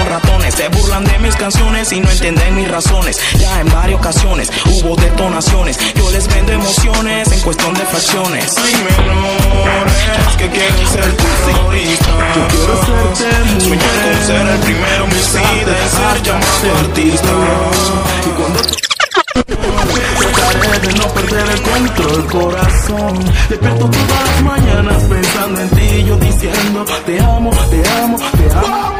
son 0.01 0.09
ratones. 0.09 0.55
Se 0.55 0.67
burlan 0.69 1.03
de 1.03 1.19
mis 1.19 1.35
canciones 1.35 1.91
y 1.91 1.99
no 1.99 2.09
entienden 2.09 2.55
mis 2.55 2.69
razones. 2.69 3.19
Ya 3.37 3.59
en 3.59 3.69
varias 3.69 3.99
ocasiones 3.99 4.51
hubo 4.65 4.95
detonaciones. 4.95 5.77
Yo 5.95 6.09
les 6.11 6.27
vendo 6.27 6.51
emociones 6.51 7.31
en 7.31 7.39
cuestión 7.41 7.73
de 7.73 7.85
fracciones. 7.85 8.55
Ay, 8.57 8.73
menores, 8.73 10.35
que 10.37 10.49
quieren 10.49 10.87
ser 10.87 11.15
terroristas. 11.15 12.15
Yo 12.35 12.47
quiero 12.47 13.15
ser 13.15 13.61
Sueñan 13.61 13.87
con 14.03 14.25
ser 14.25 14.47
el 14.47 14.59
primero 14.59 15.03
homicida 15.03 15.71
en 15.81 15.89
ser 15.89 16.23
llamado 16.23 16.77
artista. 16.79 17.29
Y 18.25 18.29
cuando 18.29 19.80
de 20.91 20.99
no 20.99 21.07
perder 21.13 21.49
el 21.49 21.61
control, 21.61 22.25
corazón. 22.27 23.19
Despierto 23.49 23.89
todas 23.89 24.25
las 24.25 24.43
mañanas 24.43 25.03
pensando 25.03 25.61
en 25.61 25.69
ti, 25.69 26.03
yo 26.05 26.15
diciendo 26.17 26.85
te 27.05 27.19
amo, 27.19 27.51
te 27.69 27.89
amo, 28.01 28.17
te 28.17 28.51
amo. 28.57 28.91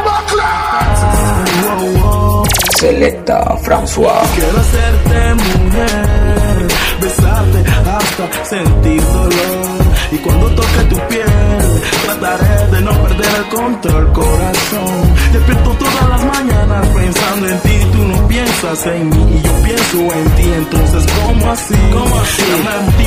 Wow, 1.62 2.02
wow. 2.02 2.46
Selecta 2.78 3.58
François. 3.64 4.22
Quiero 4.36 4.58
hacerte 4.60 5.34
mujer, 5.36 6.68
besarte 7.02 7.64
hasta 7.90 8.46
sentir 8.46 9.02
dolor. 9.02 9.82
Y 10.12 10.18
cuando 10.18 10.48
toque 10.50 10.84
tu 10.90 10.96
piel, 11.08 11.82
trataré 12.22 12.72
de 12.72 12.82
no 12.82 12.92
perder 13.04 13.36
el 13.36 13.50
control, 13.50 14.14
corazón. 14.14 15.16
Despierto 15.34 15.72
todas 15.72 16.10
las 16.10 16.26
mañanas 16.26 16.88
pensando 16.88 17.48
en 17.48 17.60
ti, 17.62 17.78
tú 17.92 17.98
no 18.00 18.28
piensas 18.28 18.86
en 18.86 19.10
mí 19.10 19.36
y 19.36 19.42
yo 19.42 19.54
pienso 19.64 19.98
en 20.14 20.30
ti. 20.36 20.54
Entonces, 20.56 21.06
¿cómo 21.26 21.52
así? 21.52 21.76
¿Cómo 21.92 22.16
así? 22.20 22.44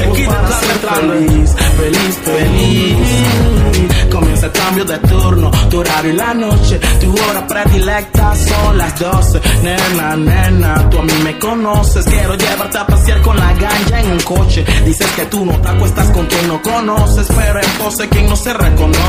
Motivos 0.07 0.35
para 0.35 0.61
ser 0.61 0.79
feliz, 0.79 1.55
feliz, 1.77 2.19
feliz. 2.25 4.11
Comienza 4.11 4.47
el 4.47 4.53
cambio 4.53 4.85
de 4.85 4.99
turno, 4.99 5.51
tu 5.71 5.81
horario 5.81 6.13
y 6.13 6.17
la 6.17 6.35
noche, 6.35 6.81
tu 7.01 7.13
hora 7.13 7.47
predilecta 7.47 8.35
son 8.37 8.79
las 8.79 8.99
12. 8.99 9.41
Nena, 9.63 10.17
nena, 10.17 10.91
tú 10.91 10.99
a 10.99 11.03
mí 11.03 11.13
me 11.23 11.39
conoces. 11.39 12.05
Quiero 12.07 12.35
llevarte 12.35 12.79
a 12.79 12.87
pasear 12.87 13.21
con 13.23 13.37
la 13.37 13.53
ganja 13.55 14.01
en 14.01 14.13
un 14.13 14.21
coche. 14.21 14.65
Dices 14.85 15.11
que 15.13 15.25
tú 15.27 15.45
no 15.45 15.53
te 15.61 15.69
acuestas 15.69 16.11
con 16.11 16.27
quien 16.27 16.49
no 16.49 16.63
conoces, 16.63 17.27
pero 17.29 17.61
en 17.61 17.71
pose 17.79 18.09
quien 18.09 18.29
no 18.29 18.37
se 18.37 18.53
reconoce. 18.53 19.04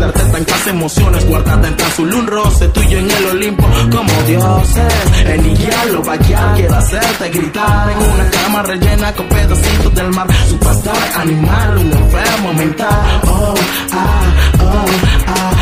Darte 0.00 0.20
tantas 0.24 0.66
emociones, 0.66 1.26
guardarte 1.26 1.68
en 1.68 1.90
solo 1.96 2.18
un 2.18 2.26
roce. 2.26 2.68
Tú 2.68 2.80
y 2.82 2.88
yo 2.88 2.98
en 2.98 3.10
el 3.10 3.26
Olimpo 3.26 3.66
como 3.90 4.22
dioses. 4.26 4.94
En 5.26 5.46
Igualo, 5.46 6.02
vaya, 6.02 6.52
quiero 6.54 6.74
hacerte 6.76 7.28
gritar 7.30 7.90
en 7.90 7.98
una 7.98 8.30
cama 8.30 8.62
rellena 8.62 9.12
con 9.14 9.28
pedacitos 9.28 9.94
del 9.94 10.08
mar. 10.10 10.28
Superstar, 10.48 11.12
animal, 11.16 11.78
un 11.78 11.92
enfermo 11.92 12.54
mental. 12.54 13.20
Oh, 13.26 13.54
ah, 13.92 14.22
oh, 14.60 14.84
ah. 15.26 15.52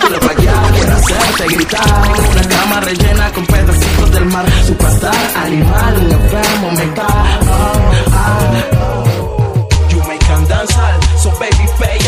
Quiero 0.00 0.26
bailar, 0.26 0.72
quiero 0.72 0.92
hacerte 0.94 1.54
gritar 1.54 2.08
En 2.18 2.26
una 2.32 2.48
cama 2.48 2.80
rellena 2.80 3.32
con 3.32 3.46
pedacitos 3.46 4.10
del 4.12 4.24
mar 4.24 4.46
Superstar, 4.66 5.14
animal, 5.36 5.96
un 5.98 6.10
enfermo 6.10 6.70
mental 6.72 7.06
oh, 7.42 7.90
ah, 8.12 8.64
oh. 8.72 9.68
You 9.90 9.98
make 10.08 10.26
them 10.26 10.46
dance 10.48 10.74
so 11.22 11.30
baby 11.38 11.68
pay 11.78 11.98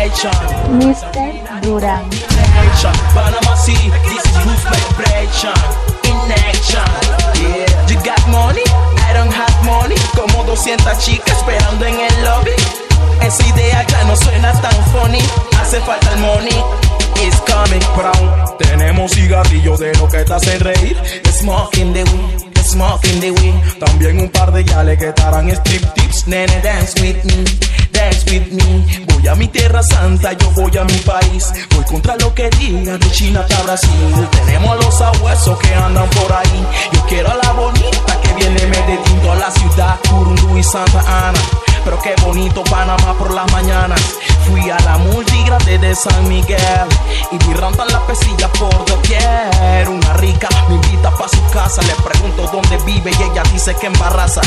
Mr. 0.00 1.60
Durán. 1.60 2.08
Nation, 2.08 2.92
Panama 3.12 3.54
City, 3.54 3.90
this 4.08 4.24
is 4.24 4.36
Roots 4.46 4.64
Vibration 4.64 5.52
In 6.08 6.32
action, 6.48 6.88
yeah. 7.36 7.68
You 7.86 7.96
got 8.00 8.16
money, 8.32 8.64
I 9.04 9.12
don't 9.12 9.30
have 9.30 9.52
money. 9.62 9.96
Como 10.16 10.42
200 10.46 10.96
chicas 11.00 11.36
esperando 11.36 11.84
en 11.84 12.00
el 12.00 12.24
lobby. 12.24 12.56
Esa 13.20 13.46
idea 13.46 13.86
ya 13.86 14.04
no 14.04 14.16
suena 14.16 14.58
tan 14.62 14.72
funny. 14.86 15.20
Hace 15.60 15.80
falta 15.82 16.10
el 16.14 16.20
money. 16.20 16.64
It's 17.16 17.38
coming. 17.42 17.84
Brown 17.94 18.56
Tenemos 18.56 19.12
cigarrillos 19.12 19.80
de 19.80 19.94
lo 19.96 20.08
que 20.08 20.24
te 20.24 20.32
hacen 20.32 20.60
reír. 20.60 20.96
Smoking 21.30 21.92
the 21.92 22.04
weed 22.04 22.62
Smoking 22.64 23.20
the 23.20 23.32
weed. 23.32 23.54
También 23.78 24.18
un 24.18 24.30
par 24.30 24.50
de 24.50 24.64
yales 24.64 24.98
que 24.98 25.08
estarán 25.08 25.50
strip 25.50 25.84
tips. 25.92 26.26
Nene 26.26 26.58
dance 26.62 26.98
with 27.02 27.22
me 27.24 27.44
Voy 29.08 29.28
a 29.28 29.34
mi 29.34 29.48
tierra 29.48 29.82
santa, 29.82 30.32
yo 30.32 30.50
voy 30.52 30.74
a 30.78 30.84
mi 30.84 30.96
país 30.98 31.52
Voy 31.74 31.84
contra 31.84 32.16
lo 32.16 32.34
que 32.34 32.48
digan 32.58 32.98
de 32.98 33.10
China 33.10 33.40
hasta 33.40 33.62
Brasil 33.62 33.90
Tenemos 34.46 34.70
a 34.70 34.74
los 34.76 35.00
abuesos 35.00 35.58
que 35.58 35.74
andan 35.74 36.08
por 36.10 36.32
ahí 36.32 36.66
Yo 36.92 37.04
quiero 37.06 37.30
a 37.30 37.34
la 37.34 37.52
bonita 37.52 38.20
que 38.22 38.32
viene 38.34 38.66
Medellín 38.66 39.30
a 39.30 39.34
la 39.34 39.50
ciudad, 39.50 39.98
Curundú 40.08 40.56
y 40.56 40.62
Santa 40.62 41.28
Ana 41.28 41.40
pero 41.84 41.98
qué 42.02 42.14
bonito 42.22 42.62
Panamá 42.64 43.16
por 43.18 43.32
las 43.32 43.50
mañanas. 43.52 44.00
Fui 44.46 44.70
a 44.70 44.78
la 44.80 44.98
multigrande 44.98 45.78
de 45.78 45.94
San 45.94 46.28
Miguel 46.28 46.58
y 47.32 47.38
vi 47.38 47.54
rampan 47.54 47.88
las 47.88 48.02
pesillas 48.02 48.50
por 48.58 48.84
doquier. 48.84 49.88
Una 49.88 50.12
rica 50.14 50.48
me 50.68 50.74
invita 50.74 51.10
pa' 51.10 51.28
su 51.28 51.42
casa, 51.50 51.80
le 51.82 51.94
pregunto 52.02 52.48
dónde 52.52 52.76
vive 52.84 53.10
y 53.10 53.22
ella 53.22 53.42
dice 53.52 53.74
que 53.80 53.86
en 53.86 53.92
Barraza. 53.94 54.42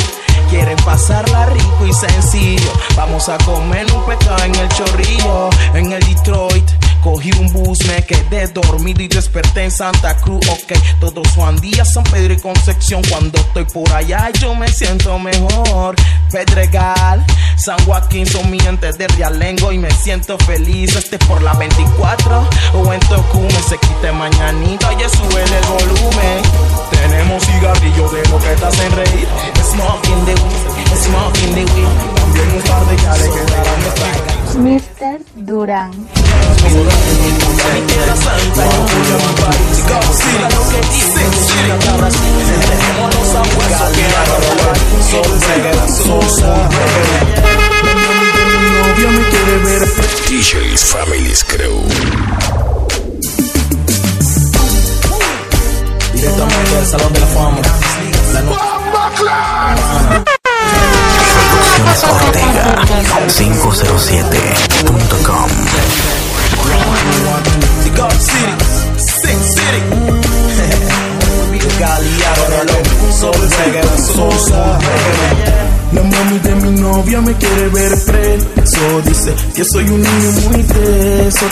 Quieren 0.54 0.78
pasarla 0.86 1.48
rico 1.48 1.88
y 1.88 1.92
sencillo. 1.92 2.72
Vamos 2.96 3.28
a 3.28 3.40
comer 3.40 3.88
un 3.92 4.06
pescado 4.06 4.44
en 4.44 4.54
el 4.54 4.70
chorrillo, 4.70 5.50
en 5.74 5.92
el 5.92 6.00
Detroit. 6.04 6.70
Cogí 7.04 7.32
un 7.38 7.52
bus, 7.52 7.80
me 7.86 8.02
quedé 8.06 8.48
dormido 8.48 9.02
y 9.02 9.10
desperté 9.10 9.66
en 9.66 9.72
Santa 9.72 10.16
Cruz. 10.16 10.40
Ok, 10.50 10.72
todos 11.02 11.28
Juan 11.36 11.58
Díaz, 11.58 11.94
San 11.94 12.04
Pedro 12.06 12.34
y 12.34 12.38
Concepción. 12.38 13.02
Cuando 13.10 13.38
estoy 13.40 13.66
por 13.66 13.92
allá, 13.92 14.30
yo 14.40 14.56
me 14.56 14.70
siento 14.70 15.20
mejor. 15.20 15.96
Pedregal, 16.32 17.26
San 17.58 17.78
Joaquín 17.86 18.26
son 18.26 18.50
mi 18.50 18.58
entes 18.60 18.98
de 18.98 19.10
Realengo 19.10 19.74
y 19.74 19.78
me 19.78 19.92
siento 19.92 20.38
feliz. 20.40 20.96
Este 20.96 21.20
por 21.20 21.42
la 21.42 21.54
24 21.54 22.50
o 22.76 22.94
en 22.94 23.00
Tocumen. 23.02 23.52
Se 23.68 23.78
quite 23.78 24.12
mañanita, 24.14 24.88
oye, 24.88 25.10
sube 25.10 25.44
el 25.44 25.66
volumen. 25.68 26.42
Tenemos 26.90 27.44
cigarrillos 27.46 28.12
de 28.14 28.30
lo 28.30 28.40
que 28.40 28.56
te 28.56 28.66
hacen 28.66 28.92
reír. 28.94 29.28
Smoking 29.72 30.26
the 30.26 30.34
weed, 30.34 30.98
smoking 30.98 31.54
the 31.54 31.74
weed. 31.74 32.23
Mr. 34.58 35.20
Durán. 35.36 35.92
DJ's 50.34 50.84
Family's 50.86 51.44
Crew. 51.44 51.84
Directamente 56.14 56.76
del 56.76 56.86
Salón 56.86 57.14
de 57.14 57.20
la 57.20 57.28
Fama. 57.28 57.62
La 58.34 58.42
noche. 58.42 60.43
Solo 73.24 73.50
Ceguera 73.50 73.98
Sosa. 73.98 74.80
La 75.94 76.04
mami 76.04 76.40
de 76.40 76.56
mi 76.56 76.82
novia 76.82 77.22
me 77.22 77.34
quiere 77.36 77.70
ver 77.70 77.92
preso. 78.06 79.02
Dice 79.06 79.34
que 79.56 79.64
soy 79.66 79.86
un 79.90 80.02
niño 80.02 80.32
muy 80.50 80.64
teso 80.64 80.93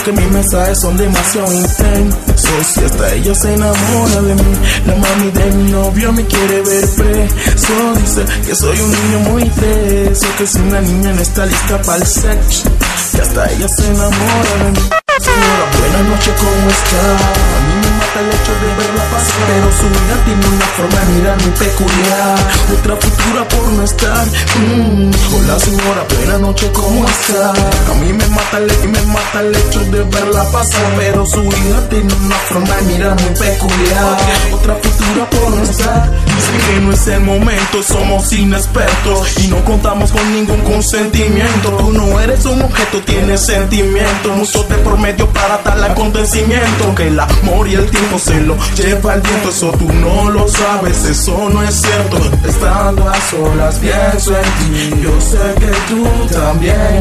Que 0.04 0.10
mis 0.10 0.30
mensajes 0.32 0.80
son 0.80 0.96
demasiado 0.96 1.52
intensos. 1.52 2.66
Si 2.66 2.84
hasta 2.84 3.14
ella 3.14 3.34
se 3.34 3.54
enamora 3.54 4.22
de 4.22 4.34
mí. 4.34 4.56
La 4.86 4.96
mami 4.96 5.30
de 5.30 5.50
mi 5.52 5.70
novia 5.70 6.10
me 6.10 6.26
quiere 6.26 6.60
ver 6.62 6.88
preso. 6.96 7.92
Dice 8.00 8.24
que 8.44 8.54
soy 8.54 8.80
un 8.80 8.90
niño 8.90 9.18
muy 9.30 9.42
teso 9.50 10.26
Que 10.38 10.46
si 10.46 10.58
una 10.58 10.80
niña 10.80 11.12
no 11.12 11.22
está 11.22 11.46
lista 11.46 11.80
para 11.82 11.98
el 11.98 12.06
sexo 12.06 12.70
Que 13.12 13.22
hasta 13.22 13.50
ella 13.52 13.68
se 13.68 13.86
enamora 13.86 14.64
de 14.64 14.70
mí. 14.72 14.88
Señora, 15.20 15.70
buenas 15.78 16.08
noches, 16.08 16.34
¿cómo 16.38 16.70
está? 16.70 17.81
Mata 18.02 18.20
el 18.20 18.28
hecho 18.28 18.52
de 18.52 18.68
verla 18.74 19.04
pasar 19.12 19.46
Pero 19.46 19.70
su 19.78 19.86
hija 19.86 20.16
tiene 20.24 20.46
una 20.46 20.66
forma 20.66 20.98
de 20.98 21.12
mirar 21.12 21.42
muy 21.42 21.50
peculiar 21.52 22.38
Otra 22.74 22.96
futura 22.96 23.48
por 23.48 23.72
no 23.72 23.84
estar 23.84 24.26
mm. 24.26 25.10
Hola 25.34 25.58
señora, 25.60 26.06
buena 26.16 26.38
noche, 26.38 26.70
¿cómo 26.72 27.08
está? 27.08 27.50
A 27.50 27.94
mí 28.00 28.12
me 28.12 28.26
mata 28.26 28.58
el, 28.58 28.88
me 28.88 29.02
mata 29.02 29.40
el 29.40 29.54
hecho 29.54 29.80
de 29.84 30.02
verla 30.02 30.42
pasar 30.50 30.94
Pero 30.96 31.24
su 31.26 31.44
hija 31.44 31.88
tiene 31.90 32.12
una 32.14 32.36
forma 32.36 32.74
de 32.76 32.82
mirar 32.82 33.20
muy 33.20 33.30
peculiar 33.38 34.16
Otra 34.52 34.74
futura 34.82 35.30
por 35.30 35.50
no 35.50 35.62
estar 35.62 36.10
Dicen 36.26 36.60
que 36.66 36.80
no 36.80 36.92
es 36.92 37.06
el 37.06 37.20
momento, 37.20 37.82
somos 37.84 38.32
inexpertos 38.32 39.38
Y 39.38 39.46
no 39.46 39.64
contamos 39.64 40.10
con 40.10 40.32
ningún 40.32 40.60
consentimiento 40.62 41.70
Tú 41.78 41.92
no 41.92 42.18
eres 42.20 42.44
un 42.46 42.62
objeto, 42.62 43.00
tienes 43.02 43.46
sentimiento 43.46 44.30
Mucho 44.34 44.64
de 44.64 44.76
por 44.78 44.98
medio 44.98 45.28
para 45.28 45.58
tal 45.58 45.84
acontecimiento 45.84 46.94
Que 46.96 47.08
el 47.08 47.20
amor 47.20 47.68
y 47.68 47.74
el 47.74 47.91
tiempo 47.92 48.18
se 48.18 48.40
lo 48.40 48.56
lleva 48.74 49.14
el 49.14 49.20
viento 49.20 49.48
Eso 49.48 49.70
tú 49.72 49.92
no 49.92 50.30
lo 50.30 50.48
sabes, 50.48 51.04
eso 51.04 51.48
no 51.48 51.62
es 51.62 51.80
cierto 51.80 52.18
Estando 52.46 53.08
a 53.08 53.20
solas 53.30 53.76
pienso 53.76 54.36
en 54.36 54.42
ti 54.42 55.02
Yo 55.02 55.20
sé 55.20 55.54
que 55.60 55.72
tú 55.88 56.26
también 56.34 57.00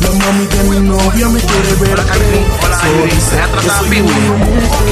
la 0.00 0.08
mami 0.12 0.46
de 0.46 0.62
mi 0.64 0.88
novia 0.88 1.28
me 1.28 1.40
quiere 1.40 1.74
ver 1.74 2.00
acá. 2.00 2.14
Hola, 2.64 2.80
Yuri. 2.84 3.20
¿Se 3.20 3.38
ha 3.38 3.46
tratado 3.48 3.84
vivo? 3.84 4.08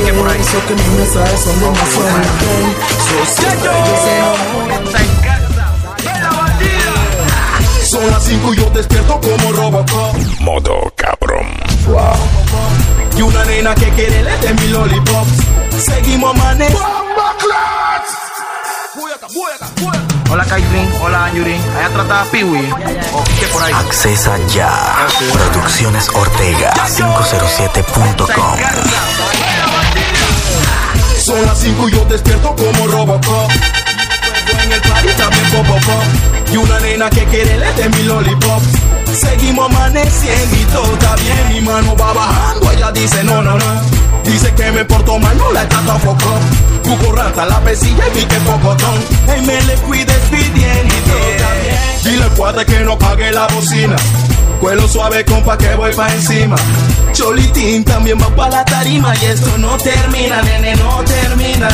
¿Qué 0.04 0.12
por 0.12 0.28
ahí? 0.28 0.40
Eso 0.40 0.66
que 0.66 0.74
mis 0.74 0.86
mensajes 0.86 1.40
son 1.40 1.60
demasiado 1.60 2.08
Son 7.88 8.10
las 8.10 8.22
5 8.22 8.52
y 8.52 8.56
yo 8.58 8.70
despierto 8.70 9.20
como 9.20 9.52
Robocop. 9.52 10.16
Modo 10.40 10.92
cabrón. 10.94 11.46
Y 13.18 13.22
una 13.22 13.44
nena 13.46 13.74
que 13.74 13.88
quiere 13.90 14.22
le 14.22 14.38
de 14.38 14.54
mi 14.54 14.68
lollipop. 14.68 15.26
Seguimos 15.76 16.36
manes. 16.36 16.72
Hola, 20.30 20.44
Caitlin. 20.44 20.88
Hola, 21.02 21.28
Yuri. 21.34 21.56
¿Se 21.58 21.84
ha 21.84 21.88
tratado 21.88 22.30
Piwi? 22.30 22.70
¿O 23.12 23.24
qué 23.40 23.46
por 23.52 23.64
ahí? 23.64 23.72
Accesa 23.72 24.38
ya. 24.54 25.08
Producciones 25.32 26.08
Ortega 26.10 26.72
507.com. 26.86 28.58
Son 31.18 31.44
las 31.44 31.58
5 31.58 31.88
y 31.88 31.92
yo 31.92 32.04
despierto 32.04 32.54
como 32.54 32.86
Robocop. 32.86 33.50
En 34.62 34.72
el 34.72 34.80
party 34.80 35.08
también 35.16 35.44
popopop. 35.50 36.04
Y 36.52 36.56
una 36.56 36.78
nena 36.78 37.10
que 37.10 37.24
quiere 37.24 37.58
le 37.58 37.72
de 37.72 37.88
mi 37.88 38.02
lollipop. 38.04 38.62
Seguimos 39.14 39.66
amaneciendo 39.70 40.56
y 40.56 40.64
todo 40.66 40.92
está 40.92 41.14
bien. 41.16 41.48
Mi 41.50 41.60
mano 41.60 41.96
va 41.96 42.12
bajando, 42.12 42.70
ella 42.72 42.92
dice 42.92 43.24
no, 43.24 43.42
no, 43.42 43.58
no. 43.58 43.98
Dice 44.24 44.52
que 44.54 44.70
me 44.70 44.84
porto 44.84 45.18
mal, 45.18 45.36
no 45.38 45.52
la 45.52 45.68
trato 45.68 45.92
a 45.92 45.98
foco. 45.98 46.38
Cucurrata, 46.82 47.46
la 47.46 47.60
pesilla 47.60 48.04
y 48.14 48.24
que 48.24 48.36
pocotón. 48.40 49.04
Ey, 49.34 49.42
me 49.42 49.60
le 49.62 49.74
cuides 49.76 50.18
pidiendo 50.30 50.94
y 50.94 51.08
todo 51.08 51.30
está 51.30 51.52
bien. 51.54 51.78
Dile 52.04 52.24
al 52.24 52.30
cuate 52.30 52.66
que 52.66 52.80
no 52.80 52.98
pague 52.98 53.32
la 53.32 53.46
bocina. 53.48 53.96
Cuelo 54.60 54.88
suave, 54.88 55.24
compa, 55.24 55.56
que 55.56 55.74
voy 55.76 55.94
pa' 55.94 56.12
encima. 56.12 56.56
Cholitín 57.12 57.84
también 57.84 58.18
va 58.20 58.28
pa' 58.34 58.48
la 58.48 58.64
tarima 58.64 59.14
y 59.16 59.26
esto 59.26 59.56
no 59.58 59.76
termina, 59.76 60.42
nene, 60.42 60.74
no 60.76 61.02
termina. 61.04 61.68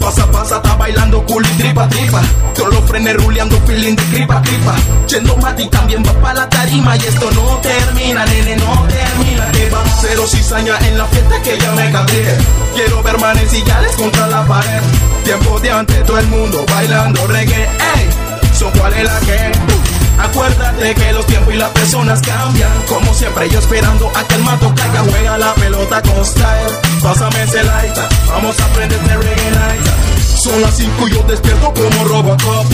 Pasa, 0.00 0.30
pasa, 0.30 0.56
está 0.56 0.74
bailando 0.74 1.24
cool 1.24 1.44
y 1.46 1.62
tripa, 1.62 1.88
tripa. 1.88 2.20
Todos 2.54 2.74
los 2.74 2.84
frenes 2.84 3.16
ruleando, 3.16 3.56
feeling 3.66 3.94
de 3.94 4.02
cripa, 4.04 4.42
cripa. 4.42 4.74
Yendo 5.08 5.36
Mati 5.36 5.68
también 5.68 6.02
va 6.04 6.12
pa' 6.20 6.34
la 6.34 6.48
tarima 6.48 6.96
y 6.96 7.00
esto 7.00 7.30
no 7.30 7.58
termina, 7.58 8.26
nene, 8.26 8.56
no 8.56 8.86
termina. 8.88 9.46
Que 9.52 9.70
va 9.70 9.84
cero 10.00 10.24
cizaña 10.26 10.76
en 10.80 10.98
la 10.98 11.06
fiesta 11.06 11.40
que 11.42 11.58
ya 11.58 11.72
me 11.72 11.90
cambié. 11.92 12.36
Quiero 12.74 13.02
ver 13.02 13.18
manes 13.18 13.52
y 13.54 13.62
ya 13.62 13.80
les 13.80 13.94
contra 13.96 14.26
la 14.26 14.44
pared. 14.44 14.82
Tiempo 15.24 15.60
de 15.60 15.70
antes, 15.70 16.04
todo 16.04 16.18
el 16.18 16.26
mundo 16.26 16.64
bailando 16.68 17.26
reggae, 17.28 17.62
ey. 17.62 18.08
So, 18.52 18.70
¿cuál 18.72 18.94
es 18.94 19.04
la 19.04 19.20
que? 19.20 19.75
Acuérdate 20.18 20.94
que 20.94 21.12
los 21.12 21.26
tiempos 21.26 21.54
y 21.54 21.56
las 21.56 21.70
personas 21.70 22.20
cambian. 22.20 22.70
Como 22.88 23.12
siempre, 23.14 23.48
yo 23.48 23.58
esperando 23.58 24.10
a 24.14 24.24
que 24.24 24.34
el 24.34 24.42
mato 24.42 24.72
caiga. 24.74 25.02
Juega 25.10 25.38
la 25.38 25.54
pelota 25.54 26.02
con 26.02 26.24
style. 26.24 26.72
Pásame 27.02 27.42
ese 27.42 27.62
light. 27.62 27.96
Vamos 28.28 28.58
a 28.60 28.64
aprender 28.64 29.00
de 29.00 29.16
reggae 29.16 29.50
night. 29.50 30.15
Son 30.46 30.62
las 30.62 30.76
5 30.76 31.08
y 31.08 31.10
yo 31.12 31.22
despierto 31.24 31.74
como 31.74 32.04
Robocop. 32.04 32.66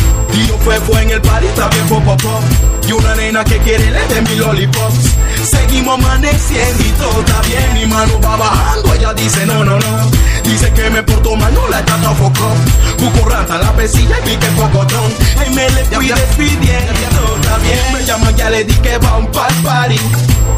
Yo 0.47 0.59
fue, 0.59 0.79
fue 0.81 1.03
en 1.03 1.11
el 1.11 1.23
party, 1.23 1.47
está 1.47 1.69
bien 1.69 1.87
pop, 1.89 2.05
pop, 2.05 2.21
pop. 2.21 2.43
Y 2.87 2.93
una 2.93 3.15
nena 3.15 3.43
que 3.45 3.57
quiere 3.61 3.91
le 3.91 4.07
de 4.09 4.21
mi 4.21 4.37
lollipops. 4.37 4.95
Seguimos 5.43 5.99
amaneciendo 5.99 6.85
y 6.85 6.91
todo 7.01 7.21
está 7.21 7.41
bien. 7.41 7.73
Mi 7.73 7.87
mano 7.87 8.21
va 8.21 8.37
bajando, 8.37 8.93
ella 8.93 9.15
dice 9.15 9.47
no, 9.47 9.65
no, 9.65 9.79
no. 9.79 10.11
Dice 10.45 10.71
que 10.75 10.91
me 10.91 11.03
porto 11.03 11.35
mal, 11.35 11.55
no 11.55 11.67
la 11.69 11.83
trata 11.83 12.11
a 12.11 12.15
foco. 12.15 12.53
Cucurranta, 12.99 13.57
la 13.57 13.73
pesilla 13.73 14.19
y 14.19 14.29
pique 14.29 14.47
pocotón. 14.49 15.11
Ay, 15.39 15.55
me 15.55 15.71
le 15.71 15.85
fui 15.87 16.09
despidiendo 16.09 16.93
y 16.93 17.15
todo 17.15 17.37
está 17.37 17.57
bien. 17.57 17.93
Me 17.95 18.05
llama, 18.05 18.31
ya 18.33 18.51
le 18.51 18.65
di 18.65 18.75
que 18.75 18.99
va 18.99 19.17
un 19.17 19.27
pal 19.29 19.55
party. 19.65 19.99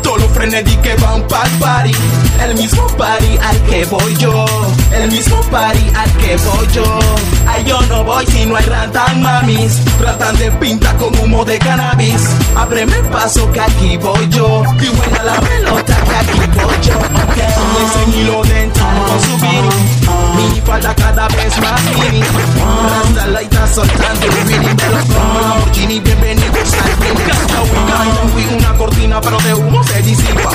Todos 0.03 0.21
los 0.21 0.31
frenes 0.33 0.65
di 0.65 0.77
que 0.79 0.95
va 0.97 1.15
un 1.15 1.23
pal 1.29 1.49
party. 1.61 1.95
El 2.43 2.55
mismo 2.57 2.87
party 2.97 3.39
al 3.41 3.62
que 3.62 3.85
voy 3.85 4.17
yo. 4.17 4.45
El 4.93 5.11
mismo 5.11 5.41
party 5.51 5.93
al 5.95 6.12
que 6.17 6.37
voy 6.37 6.67
yo. 6.75 7.03
Ay, 7.46 7.64
yo 7.64 7.80
no 7.82 8.05
voy 8.05 8.26
si 8.26 8.46
no 8.46 8.57
hay 8.57 8.64
rantan 8.64 9.22
mamis. 9.22 9.80
Tratan 9.98 10.36
de 10.36 10.50
pinta 10.52 10.94
con 10.96 11.16
humo 11.18 11.44
de 11.44 11.59
cannabis. 11.59 12.22
Ábreme 12.57 12.96
paso 13.11 13.50
que 13.52 13.61
aquí 13.61 13.96
voy 13.96 14.28
yo. 14.28 14.62
Y 14.80 14.88
buena 14.88 15.22
la 15.22 15.40
pelota 15.40 15.96
que 16.05 16.16
aquí 16.16 16.38
voy 16.38 16.74
yo. 16.82 16.94
Okay. 17.24 17.55
Ese 17.84 18.18
hilo 18.18 18.42
dentro 18.44 18.84
con 19.07 19.20
su 19.20 19.38
beanie. 19.38 20.05
Mini 20.36 20.61
falda 20.62 20.94
cada 20.94 21.28
vez 21.28 21.61
más 21.61 21.82
mini. 21.82 22.22
Rasta 22.22 23.26
la 23.26 23.42
está 23.65 23.75
soltando 23.75 24.27
el 24.27 24.33
reading 24.47 24.77
de 24.77 24.89
los 24.91 25.09
Lamborghini. 25.09 26.01
Bienvenidos 26.01 26.73
al 26.75 26.97
Green. 26.97 27.17
Fui 28.33 28.47
una 28.57 28.77
cortina 28.77 29.21
pero 29.21 29.39
de 29.39 29.55
humo 29.55 29.83
se 29.85 30.03
disipa. 30.03 30.51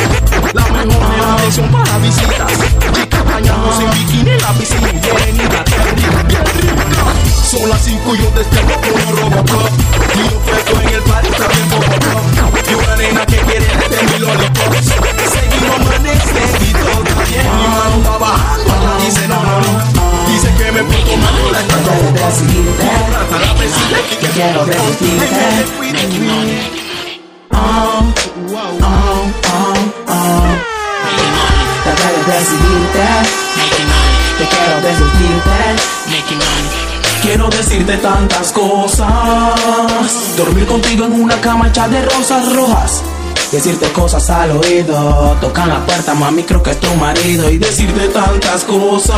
La 0.54 0.64
mejor 0.68 1.34
atención 1.34 1.72
para 1.72 1.98
visitas. 2.00 2.52
Chicas 2.94 3.26
bañándose 3.26 3.84
en 3.84 3.92
bikini 3.92 4.32
en 4.32 4.42
la 4.42 4.54
piscina. 4.54 4.88
Bien, 4.92 5.38
rica, 5.38 5.64
bien 6.28 6.46
rica. 6.46 6.80
Son 7.50 7.68
las 7.70 7.82
5 7.82 8.16
y 8.16 8.18
yo 8.20 8.32
despierto 8.32 8.74
como 8.74 9.16
Robocop. 9.16 9.70
Y 10.16 10.30
yo 10.30 10.40
fresco 10.46 10.82
en 10.82 10.90
el 10.90 11.02
party 11.02 11.30
también 11.30 11.70
popopop. 11.70 12.70
Y 12.70 12.74
una 12.76 12.96
nena 12.96 13.26
que 13.26 13.38
quiere 13.38 13.66
de 13.66 14.04
mi 14.04 14.20
lollipops. 14.20 14.86
Seguimos 14.86 15.80
todo 15.80 17.04
está 17.04 17.24
bien. 17.24 17.46
Mi 17.58 17.68
mano 17.68 18.04
va 18.06 18.18
bajando, 18.18 19.06
dice 19.06 19.28
no, 19.28 19.42
no, 19.44 19.62
no. 19.62 20.00
Dice 20.28 20.54
que 20.56 20.72
me 20.72 20.84
pongo 20.84 21.18
mal, 21.18 21.52
la 21.52 21.60
trato 21.64 21.92
a 21.92 22.99
foco. 23.00 23.40
la 23.40 23.54
pesilla 23.56 24.00
y 24.12 24.16
que 24.16 24.28
quiero 24.28 24.66
decirte. 24.66 25.46
Oh, 27.52 28.04
oh, 28.52 28.80
oh, 28.82 29.28
oh. 30.08 30.50
De 31.86 31.92
decidirte. 32.32 33.08
Te 34.38 34.46
quiero 34.48 34.76
decirte. 34.82 35.60
Quiero 37.22 37.50
decirte 37.50 37.98
tantas 37.98 38.52
cosas. 38.52 39.08
Dormir 40.38 40.66
contigo 40.66 41.06
en 41.06 41.22
una 41.22 41.40
cama 41.42 41.68
hecha 41.68 41.88
de 41.88 42.02
rosas 42.06 42.56
rojas. 42.56 43.04
Decirte 43.52 43.92
cosas 43.92 44.30
al 44.30 44.52
oído, 44.52 45.36
tocan 45.42 45.70
la 45.70 45.84
puerta, 45.86 46.14
mami, 46.14 46.44
creo 46.44 46.62
que 46.62 46.70
es 46.70 46.80
tu 46.80 46.94
marido. 46.96 47.50
Y 47.50 47.58
decirte 47.58 48.08
tantas 48.10 48.64
cosas. 48.64 49.18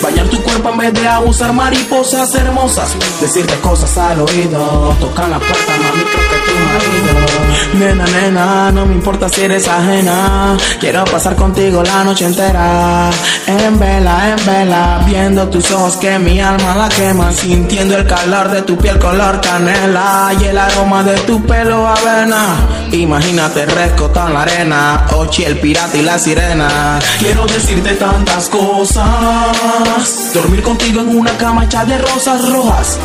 Bañar 0.00 0.26
tu 0.28 0.40
cuerpo 0.42 0.70
en 0.70 0.78
vez 0.78 0.94
de 0.94 1.08
abusar 1.08 1.52
mariposas 1.52 2.32
hermosas. 2.34 2.94
Decirte 3.20 3.54
cosas 3.60 3.98
al 3.98 4.20
oído, 4.20 4.96
tocan 5.00 5.30
la 5.32 5.38
puerta, 5.38 5.72
mami, 5.82 6.04
creo 6.04 6.28
que 6.30 6.36
es 6.36 6.44
tu 6.44 6.54
marido. 6.54 7.32
Nena, 7.74 8.04
nena, 8.04 8.70
no 8.70 8.86
me 8.86 8.94
importa 8.94 9.28
si 9.28 9.42
eres 9.42 9.66
ajena. 9.66 10.56
Quiero 10.78 11.04
pasar 11.04 11.34
contigo 11.34 11.82
la 11.82 12.04
noche 12.04 12.26
entera. 12.26 13.10
En 13.46 13.78
vela, 13.78 14.36
en 14.36 14.46
vela, 14.46 15.02
viendo 15.06 15.48
tus 15.48 15.70
ojos 15.70 15.96
que 15.96 16.18
mi 16.18 16.40
alma 16.40 16.76
la 16.76 16.88
quema. 16.88 17.32
Sintiendo 17.32 17.96
el 17.96 18.06
calor 18.06 18.50
de 18.50 18.62
tu 18.62 18.76
piel 18.76 18.98
color 18.98 19.40
canela 19.40 20.32
y 20.38 20.44
el 20.44 20.58
aroma 20.58 21.02
de 21.02 21.16
tu 21.20 21.42
pelo 21.44 21.88
avena. 21.88 22.56
Imagínate 22.92 23.64
rescotado 23.64 24.28
en 24.28 24.34
la 24.34 24.42
arena, 24.42 25.06
Ochi 25.12 25.44
el 25.44 25.58
pirata 25.58 25.96
y 25.96 26.02
la 26.02 26.18
sirena. 26.18 26.98
Quiero 27.18 27.46
decirte 27.46 27.94
tantas 27.94 28.50
cosas. 28.50 30.30
Dormir 30.34 30.62
contigo 30.62 31.00
en 31.00 31.16
una 31.16 31.36
cama 31.38 31.64
hecha 31.64 31.86
de 31.86 31.96
rosas 31.96 32.50
rojas. 32.50 32.98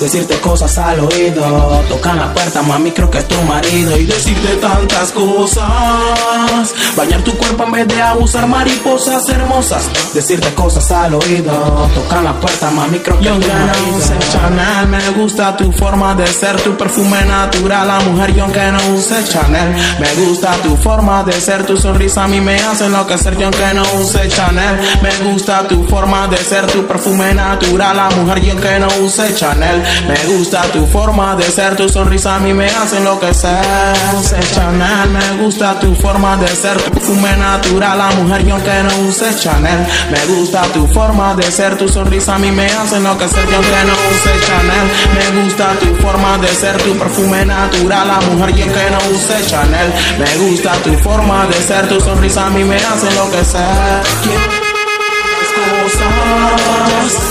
Decirte 0.00 0.38
cosas 0.40 0.76
al 0.78 1.00
oído. 1.00 1.42
Tocan 1.88 2.16
la 2.18 2.32
puerta, 2.32 2.62
mami, 2.62 2.90
creo 2.92 3.10
que 3.10 3.18
es 3.18 3.28
tu 3.28 3.40
marido. 3.42 3.96
Y 3.96 4.04
decirte 4.04 4.56
tantas 4.56 5.12
cosas. 5.12 6.74
Bañar 6.96 7.22
tu 7.22 7.36
cuerpo 7.36 7.64
en 7.64 7.72
vez 7.72 7.88
de 7.88 8.02
abusar 8.02 8.46
mariposas 8.46 9.28
hermosas. 9.28 9.88
Decirte 10.12 10.52
cosas 10.54 10.90
al 10.90 11.14
oído. 11.14 11.52
Tocan 11.94 12.24
la 12.24 12.32
puerta, 12.34 12.70
mami, 12.70 12.98
creo 12.98 13.18
que 13.18 13.28
es 13.28 13.34
tu 13.34 13.48
marido. 13.48 13.96
use 13.96 14.18
Chanel, 14.32 14.88
me 14.88 15.10
gusta 15.10 15.56
tu 15.56 15.72
forma 15.72 16.14
de 16.14 16.26
ser, 16.26 16.60
tu 16.60 16.76
perfume 16.76 17.24
natural. 17.24 17.86
La 17.86 18.00
mujer, 18.00 18.34
yo 18.34 18.44
aunque 18.44 18.72
no 18.72 18.94
use 18.94 19.24
Chanel. 19.24 19.74
Me 19.98 20.14
gusta 20.24 20.52
tu 20.62 20.76
forma 20.76 21.22
de 21.22 21.32
ser, 21.32 21.64
tu 21.66 21.76
sonrisa 21.76 22.24
a 22.24 22.28
mí 22.28 22.40
me 22.40 22.56
hace 22.56 22.86
enloquecer, 22.86 23.36
yo 23.36 23.46
aunque 23.46 23.74
no 23.74 23.82
use 24.00 24.28
Chanel. 24.28 24.78
Me 25.02 25.30
gusta 25.30 25.66
tu 25.68 25.84
forma 25.84 26.26
de 26.28 26.38
ser, 26.38 26.66
tu 26.66 26.86
perfume 26.86 27.34
natural. 27.34 27.96
La 27.96 28.10
mujer, 28.10 28.40
yo 28.40 28.52
aunque 28.52 28.78
no 28.78 28.88
use 29.04 29.34
Chanel. 29.34 29.83
Me 30.06 30.34
gusta 30.34 30.62
tu 30.72 30.86
forma 30.86 31.34
de 31.36 31.44
ser, 31.44 31.76
tu 31.76 31.88
sonrisa 31.88 32.36
a 32.36 32.38
mí 32.38 32.52
me 32.52 32.66
hace 32.66 32.98
enloquecer. 32.98 33.94
Use 34.18 34.36
Chanel, 34.54 35.10
me 35.10 35.42
gusta 35.42 35.78
tu 35.78 35.94
forma 35.94 36.36
de 36.36 36.48
ser, 36.48 36.76
tu 36.82 36.90
perfume 36.90 37.36
natural. 37.36 37.98
La 37.98 38.10
mujer, 38.10 38.44
yo 38.44 38.54
aunque 38.54 38.82
no 38.82 39.08
use 39.08 39.34
Chanel. 39.38 39.86
Me 40.10 40.34
gusta 40.34 40.62
tu 40.72 40.86
forma 40.88 41.34
de 41.34 41.50
ser, 41.50 41.76
tu 41.76 41.88
sonrisa 41.88 42.34
a 42.34 42.38
mí 42.38 42.50
me 42.50 42.66
hace 42.66 42.96
enloquecer, 42.96 43.46
yo 43.48 43.56
aunque 43.56 43.84
no 43.86 43.94
use 44.10 44.46
Chanel. 44.46 44.86
Me 45.14 45.42
gusta 45.42 45.72
tu 45.80 45.94
forma 46.02 46.38
de 46.38 46.48
ser, 46.48 46.76
tu 46.82 46.96
perfume 46.98 47.44
natural. 47.44 48.08
La 48.08 48.20
mujer, 48.20 48.54
yo 48.54 48.64
aunque 48.64 48.90
no 48.90 48.98
use 49.14 49.46
Chanel. 49.46 49.92
Me 50.18 50.46
gusta 50.46 50.72
tu 50.82 50.92
forma 50.98 51.46
de 51.46 51.62
ser, 51.62 51.88
tu 51.88 52.00
sonrisa 52.00 52.46
a 52.46 52.50
mí 52.50 52.64
me 52.64 52.76
hace 52.76 53.08
enloquecer. 53.08 54.63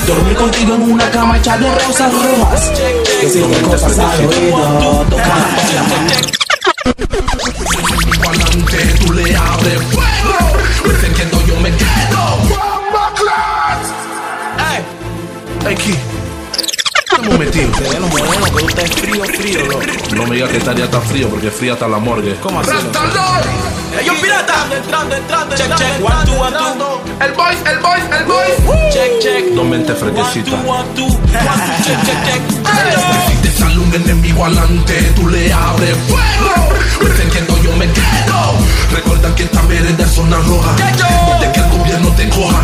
Dormir 0.07 0.35
contigo 0.35 0.75
en 0.75 0.91
una 0.91 1.09
cama 1.09 1.37
hecha 1.37 1.57
de 1.57 1.73
rosas 1.73 2.11
rojas. 2.13 2.71
Decirte 3.21 3.61
cosas 3.61 3.99
al 3.99 4.25
oído. 4.25 5.05
Tocar 5.09 6.43
tú 8.99 9.13
le 9.13 9.35
abres 9.35 9.81
fuego. 9.91 10.57
Defendiendo 10.85 11.41
yo 11.45 11.59
me 11.59 11.71
quedo. 11.71 12.23
Ey, 14.71 15.69
ey, 15.69 16.12
Que 17.39 18.63
usted 18.63 18.83
es 18.83 18.91
frío, 18.91 19.23
frío, 19.25 19.65
loco. 19.65 19.81
No 20.15 20.27
me 20.27 20.35
digas 20.35 20.51
que 20.51 20.57
estaría 20.57 20.89
tan 20.89 21.01
frío 21.01 21.27
porque 21.29 21.49
fría 21.49 21.73
hasta 21.73 21.87
la 21.87 21.97
morgue. 21.97 22.35
¿Cómo 22.41 22.59
así? 22.59 22.69
¡Ey, 23.99 24.05
yo 24.05 24.13
pirata! 24.21 24.67
Entrando, 24.71 25.15
entrando, 25.15 25.55
Check, 25.55 25.75
check, 25.75 26.03
one, 26.03 26.25
two, 26.25 26.33
one, 26.33 26.47
entrando. 26.47 27.01
El 27.19 27.31
boys, 27.33 27.57
el 27.65 27.79
boys, 27.79 28.03
el 28.19 28.25
boys. 28.25 28.93
Check, 28.93 29.19
check. 29.19 29.51
No 29.53 29.63
mente 29.63 29.93
fresquecita. 29.93 30.51
One, 30.51 30.83
two, 30.95 31.05
one, 31.05 31.13
two. 31.17 31.17
Check, 31.83 32.05
check, 32.05 32.25
check. 32.25 32.41
Si 33.27 33.35
te 33.41 33.51
sale 33.51 33.79
un 33.79 33.93
enemigo 33.93 34.45
adelante, 34.45 34.93
tú 35.15 35.27
le 35.27 35.51
abres 35.51 35.97
fuego. 36.07 36.73
Defendiendo 37.01 37.57
yo 37.63 37.71
me 37.77 37.87
quedo. 37.91 38.53
Recuerda 38.91 39.35
que 39.35 39.43
esta 39.43 39.61
vereda 39.63 40.03
es 40.03 40.11
zona 40.11 40.37
roja. 40.37 40.71
Donde 41.27 41.51
que 41.51 41.59
el 41.59 41.69
gobierno 41.69 42.09
te 42.15 42.29
coja. 42.29 42.63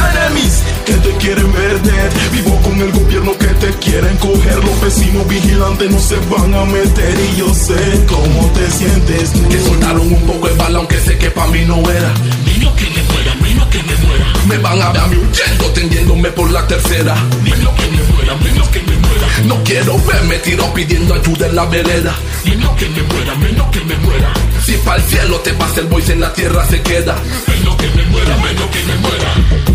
Enemies 0.00 0.62
que 0.86 0.94
te 0.94 1.10
quieren 1.16 1.52
perder. 1.52 2.10
Vivo 2.32 2.60
con 2.62 2.80
el 2.80 2.90
gobierno 2.92 3.32
que 3.38 3.46
te 3.46 3.70
quieren 3.78 4.16
coger. 4.18 4.56
Los 4.64 4.80
vecinos 4.80 5.28
vigilantes 5.28 5.90
no 5.90 5.98
se 5.98 6.16
van 6.30 6.54
a 6.54 6.64
meter. 6.64 7.14
Y 7.32 7.36
yo 7.38 7.52
sé 7.54 8.04
cómo 8.08 8.50
te 8.52 8.70
sientes. 8.70 9.30
Que 9.48 9.60
soltaron 9.60 10.12
un 10.12 10.22
poco 10.26 10.48
el 10.48 10.56
bala, 10.56 10.78
aunque 10.78 10.98
sé 10.98 11.18
que 11.18 11.30
pa' 11.30 11.46
mí 11.48 11.64
no 11.64 11.78
era. 11.90 12.12
Menos 12.46 12.74
que 12.74 12.90
me 12.90 13.02
muera, 13.02 13.34
menos 13.42 13.66
que 13.68 13.82
me 13.82 13.96
muera. 14.06 14.26
Me 14.48 14.58
van 14.58 14.82
a 14.82 14.92
ver 14.92 15.02
a 15.02 15.06
mí 15.06 15.16
huyendo, 15.16 15.66
tendiéndome 15.72 16.30
por 16.30 16.50
la 16.50 16.66
tercera. 16.66 17.14
Menos 17.42 17.74
que 17.74 17.86
me 17.90 18.02
muera, 18.12 18.34
menos 18.36 18.68
que 18.68 18.80
me 18.80 18.96
muera. 18.96 19.26
No 19.46 19.62
quiero 19.64 19.98
verme 20.06 20.38
tirado 20.38 20.72
pidiendo 20.74 21.14
ayuda 21.14 21.46
en 21.46 21.56
la 21.56 21.64
vereda. 21.66 22.14
Menos 22.44 22.70
que 22.76 22.88
me 22.88 23.02
muera, 23.02 23.34
menos 23.36 23.70
que 23.70 23.80
me 23.80 23.96
muera. 23.96 24.32
Si 24.64 24.72
para 24.78 24.96
el 25.02 25.08
cielo 25.08 25.36
te 25.40 25.52
pasa 25.54 25.80
el 25.80 25.86
voice 25.86 26.12
en 26.12 26.20
la 26.20 26.32
tierra 26.32 26.66
se 26.66 26.80
queda. 26.82 27.16
Menos 27.48 27.76
que 27.76 27.88
me 27.88 28.04
muera, 28.06 28.36
menos 28.36 28.70
que 28.70 28.82
me 28.84 28.96
muera. 28.96 29.69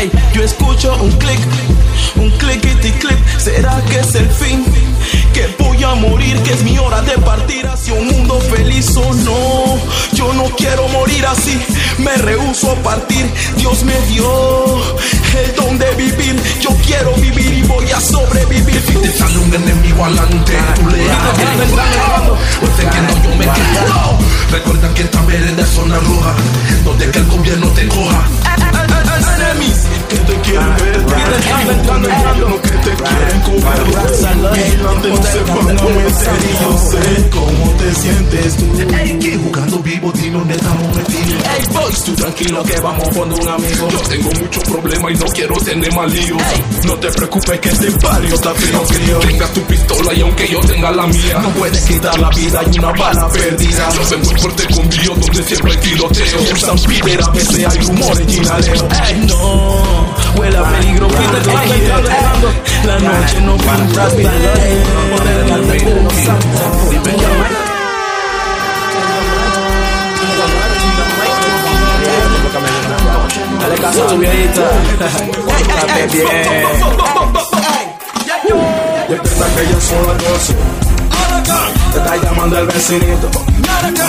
Ey, 0.00 0.10
yo 0.32 0.42
escucho 0.42 0.94
un 1.02 1.10
click, 1.12 1.40
un 2.16 2.30
clickety 2.38 2.90
click, 2.92 3.38
¿será 3.38 3.80
que 3.88 4.00
es 4.00 4.14
el 4.14 4.28
fin? 4.30 4.64
Que 5.32 5.54
voy 5.58 5.82
a 5.84 5.94
morir, 5.94 6.36
que 6.42 6.52
es 6.52 6.62
mi 6.62 6.78
hora 6.78 7.02
de 7.02 7.16
partir 7.18 7.66
hacia 7.66 7.94
un 7.94 8.06
mundo 8.08 8.40
feliz 8.40 8.96
o 8.96 9.14
no. 9.14 9.78
Yo 10.12 10.32
no 10.34 10.44
quiero 10.56 10.88
morir 10.88 11.24
así, 11.26 11.58
me 11.98 12.16
rehuso 12.16 12.72
a 12.72 12.74
partir. 12.76 13.30
Dios 13.56 13.84
me 13.84 13.98
dio 14.08 14.26
el 15.38 15.54
don 15.54 15.78
de 15.78 15.90
vivir, 15.94 16.40
yo 16.60 16.70
quiero 16.84 17.12
vivir 17.14 17.52
y 17.52 17.62
voy 17.62 17.90
a 17.90 18.00
sobrevivir. 18.00 18.82
Si 18.86 18.94
te 18.94 19.12
sale 19.12 19.38
un 19.38 19.54
enemigo 19.54 20.04
adelante, 20.04 20.52
tú 20.74 20.90
le 20.90 21.10
abres 21.10 21.70
fuego. 21.70 22.38
Defendiendo 22.60 23.14
yo 23.22 23.36
me 23.36 23.44
quedo. 23.44 24.18
Recuerda 24.50 24.94
que 24.94 25.02
esta 25.02 25.22
vereda 25.22 25.62
es 25.62 25.68
zona 25.68 25.98
roja, 25.98 26.34
donde 26.84 27.10
que 27.10 27.18
el 27.18 27.26
gobierno 27.26 27.68
te 27.68 27.86
coja. 27.86 28.24
Enemies 29.20 29.86
que 30.08 30.16
te 30.16 30.40
quieren 30.40 30.76
ver, 30.76 30.94
entrando, 30.96 31.72
entrando, 31.72 32.08
entrando, 32.08 32.62
que 32.62 32.68
te 32.70 32.90
quieren. 32.90 33.40
Los 34.40 34.52
vigilantes 34.56 35.10
no 35.10 35.22
se 35.22 35.40
van 35.40 35.58
a 35.58 35.62
meter 35.62 36.36
y 36.40 36.62
yo 36.62 36.78
sé 36.78 37.30
cómo 37.30 37.72
te 37.78 37.94
sientes 37.94 38.56
tú. 38.56 38.96
Ey, 38.96 39.18
que 39.18 39.36
jugando 39.38 39.78
vivo, 39.80 40.12
dime 40.12 40.38
dónde 40.38 40.54
estamos 40.54 40.96
metidos. 40.96 41.44
Ey, 41.44 41.66
boys, 41.72 42.04
tú 42.04 42.14
tranquilo 42.14 42.62
que 42.64 42.80
vamos 42.80 43.08
con 43.08 43.32
un 43.32 43.48
amigo. 43.48 43.88
Yo 43.90 43.98
tengo 44.08 44.30
muchos 44.40 44.64
problemas 44.64 45.12
y 45.12 45.14
no 45.14 45.26
quiero 45.26 45.54
tener 45.56 45.94
más 45.94 46.12
líos. 46.12 46.42
No 46.84 46.94
te 46.96 47.08
preocupes 47.12 47.60
que 47.60 47.68
este 47.68 47.90
barrio 48.02 48.34
está 48.34 48.54
frío. 48.54 48.76
Aunque 48.78 48.98
tú 48.98 49.18
tengas 49.26 49.52
tu 49.52 49.60
pistola 49.62 50.14
y 50.14 50.20
aunque 50.20 50.48
yo 50.48 50.60
tenga 50.60 50.90
la 50.90 51.06
mía, 51.06 51.38
No 51.42 51.50
puedes 51.50 51.84
quitar 51.84 52.18
la 52.20 52.30
vida 52.30 52.60
y 52.72 52.78
una 52.78 52.92
bala 52.92 53.28
perdida. 53.28 53.88
yo 53.94 54.04
soy 54.04 54.18
muy 54.18 54.40
fuerte 54.40 54.74
con 54.74 54.88
Dios 54.88 55.20
donde 55.20 55.42
siempre 55.42 55.72
hay 55.72 55.78
tiroteo. 55.78 56.40
En 56.50 56.56
San 56.58 56.78
Peter 56.78 57.20
a 57.22 57.30
veces 57.30 57.66
hay 57.66 57.78
rumores 57.80 58.28
y 58.28 58.32
ginaleo. 58.32 58.88
No, 59.12 60.06
huele 60.38 60.56
a 60.56 60.62
peligro, 60.62 61.08
que 61.08 61.16
entrando. 61.16 62.52
La 62.86 62.98
noche 62.98 63.40
no 63.40 63.58
santos. 63.58 64.14
Dale 73.60 73.74
caso 73.76 74.04
a 74.04 74.08
tu 74.08 74.18
viejita. 74.18 74.62
Bien. 76.12 76.18
Desde 79.08 79.44
aquellas 79.44 79.84
son 79.84 80.06
las 80.06 80.18
12. 80.18 80.79
Te 81.92 81.98
está 81.98 82.16
llamando 82.16 82.58
el 82.58 82.66
vecinito. 82.66 83.30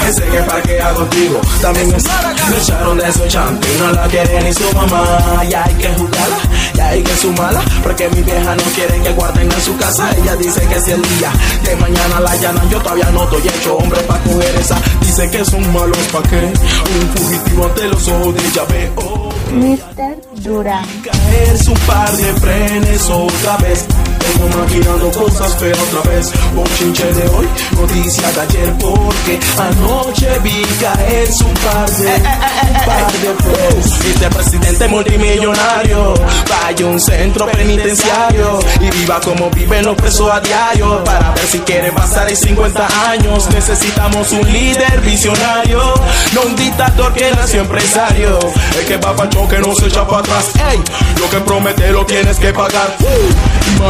Ese 0.07 0.23
que 0.23 0.37
parquea 0.39 0.93
contigo 0.93 1.39
también 1.61 1.87
me, 1.87 1.97
me 1.97 2.57
echaron 2.57 2.97
de 2.97 3.11
su 3.13 3.25
chanto 3.27 3.67
y 3.67 3.79
no 3.79 3.91
la 3.91 4.07
quiere 4.07 4.43
ni 4.43 4.53
su 4.53 4.75
mamá. 4.75 5.43
Ya 5.49 5.63
hay 5.63 5.73
que 5.75 5.89
jugarla, 5.93 6.37
ya 6.73 6.87
hay 6.89 7.01
que 7.03 7.15
sumarla. 7.15 7.61
Porque 7.81 8.09
mi 8.09 8.21
vieja 8.21 8.55
no 8.55 8.63
quiere 8.75 9.01
que 9.01 9.11
guarden 9.13 9.51
en 9.51 9.61
su 9.61 9.75
casa. 9.77 10.09
Ella 10.17 10.35
dice 10.35 10.61
que 10.67 10.79
si 10.79 10.91
el 10.91 11.01
día 11.01 11.31
de 11.63 11.75
mañana 11.77 12.19
la 12.19 12.35
llanan, 12.35 12.69
yo 12.69 12.79
todavía 12.81 13.09
no 13.11 13.23
estoy 13.23 13.47
hecho 13.47 13.77
hombre 13.77 13.99
para 14.01 14.23
coger 14.23 14.55
esa. 14.55 14.77
Dice 15.01 15.29
que 15.29 15.45
son 15.45 15.73
malos 15.73 15.97
pa' 16.11 16.23
qué. 16.23 16.37
Un 16.37 17.09
fugitivo 17.15 17.65
ante 17.65 17.87
los 17.87 18.07
ojos 18.07 18.35
de 18.35 18.47
ella 18.47 18.63
veo. 18.69 19.29
Mr. 19.51 20.41
Durán. 20.43 20.85
Caerse 21.03 21.69
un 21.71 21.79
par 21.79 22.11
de 22.11 22.33
frenes 22.35 23.09
otra 23.09 23.57
vez. 23.57 23.85
Tengo 24.21 24.57
maquinando 24.57 25.11
cosas 25.11 25.55
feas 25.55 25.79
otra 25.79 26.11
vez. 26.11 26.31
Bochinche 26.53 27.13
de 27.13 27.27
hoy, 27.29 27.47
noticia 27.71 28.31
de 28.31 28.41
ayer, 28.41 28.73
porque 28.77 29.39
anoche 29.57 30.39
vi 30.43 30.63
caerse 30.79 31.43
un 31.43 31.53
par 31.53 31.89
de, 31.89 32.07
un 32.07 32.85
par 32.85 33.11
de 33.11 33.33
frenes. 33.43 34.03
Vicepresidente 34.03 34.87
multimillonario, 34.87 36.13
vaya 36.49 36.85
un 36.85 36.99
centro 36.99 37.47
penitenciario 37.47 38.59
y 38.79 38.89
viva 38.89 39.19
como 39.21 39.49
viven 39.49 39.85
los 39.85 39.95
presos 39.95 40.29
a 40.31 40.39
diario. 40.39 41.03
Para 41.03 41.31
ver 41.31 41.45
si 41.45 41.59
quiere 41.59 41.91
pasar 41.91 42.29
en 42.29 42.37
50 42.37 42.87
años, 43.09 43.49
necesitamos 43.53 44.31
un 44.31 44.51
líder 44.51 45.01
visionario, 45.01 45.93
no 46.33 46.41
un 46.41 46.55
dictador 46.55 47.13
que 47.13 47.31
nació 47.31 47.61
empresario. 47.61 48.39
El 48.77 48.85
que 48.85 48.97
va 48.97 49.15
para 49.15 49.29
el 49.29 49.35
choque 49.35 49.59
no 49.59 49.73
se 49.75 49.87
echa 49.87 50.05
para 50.07 50.19
atrás. 50.19 50.51
Ey, 50.71 50.81
lo 51.19 51.29
que 51.29 51.37
promete 51.37 51.91
lo 51.91 52.05
tienes 52.05 52.37
que 52.37 52.53
pagar. 52.53 52.95
Uh, 52.99 53.81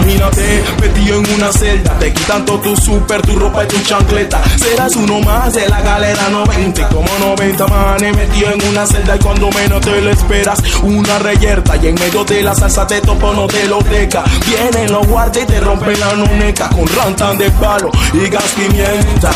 metido 0.79 1.17
en 1.17 1.33
una 1.33 1.51
celda, 1.51 1.97
te 1.97 2.13
quitan 2.13 2.45
todo 2.45 2.59
tu 2.59 2.75
super, 2.75 3.21
tu 3.21 3.37
ropa 3.39 3.63
y 3.63 3.67
tu 3.67 3.77
chancleta. 3.81 4.41
Serás 4.57 4.95
uno 4.95 5.19
más 5.21 5.53
de 5.53 5.67
la 5.67 5.81
galera 5.81 6.29
90, 6.29 6.89
como 6.89 7.07
90 7.19 7.67
manes 7.67 8.15
metido 8.15 8.51
en 8.51 8.67
una 8.69 8.85
celda 8.85 9.15
y 9.15 9.19
cuando 9.19 9.49
menos 9.51 9.81
te 9.81 9.99
lo 10.01 10.09
esperas, 10.11 10.61
una 10.83 11.19
reyerta 11.19 11.75
y 11.77 11.87
en 11.87 11.95
medio 11.95 12.23
de 12.23 12.43
la 12.43 12.53
salsa 12.53 12.85
te 12.85 13.01
topo 13.01 13.33
no 13.33 13.47
te 13.47 13.67
lo 13.67 13.79
deca. 13.81 14.23
Vienen 14.45 14.91
los 14.91 15.07
guardias 15.07 15.45
y 15.45 15.47
te 15.47 15.59
rompen 15.59 15.99
la 15.99 16.13
nuneca 16.13 16.69
con 16.69 16.87
rantan 16.87 17.37
de 17.37 17.49
palo 17.51 17.89
y 18.13 18.29
gas 18.29 18.53
pimienta. 18.55 19.31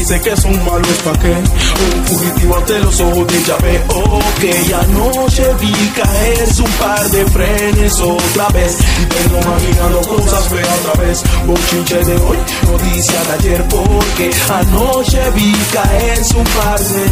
Dice 0.00 0.20
que 0.20 0.36
son 0.36 0.52
malos 0.64 0.98
pa' 1.04 1.18
qué. 1.18 1.28
Un 1.30 2.06
fugitivo 2.06 2.56
ante 2.56 2.78
los 2.80 3.00
ojos 3.00 3.26
de 3.26 3.38
ella 3.38 3.56
veo 3.62 4.18
que 4.40 4.74
anoche 4.74 5.44
vi 5.60 5.72
caerse 5.94 6.62
un 6.62 6.70
par 6.72 7.10
de 7.10 7.26
frenes 7.26 8.00
otra 8.00 8.48
vez. 8.48 8.78
Y 9.00 9.04
tengo 9.06 9.40
imaginando 9.40 10.00
cosas 10.00 10.48
feas 10.48 10.78
otra 10.80 11.04
vez. 11.04 11.22
Bochinche 11.46 11.98
de 12.04 12.16
hoy, 12.16 12.38
noticia 12.70 13.20
de 13.24 13.32
ayer, 13.32 13.68
porque 13.68 14.30
anoche 14.48 15.30
vi 15.34 15.52
caerse 15.72 16.36
un 16.36 16.44
par 16.44 16.80
de, 16.80 17.04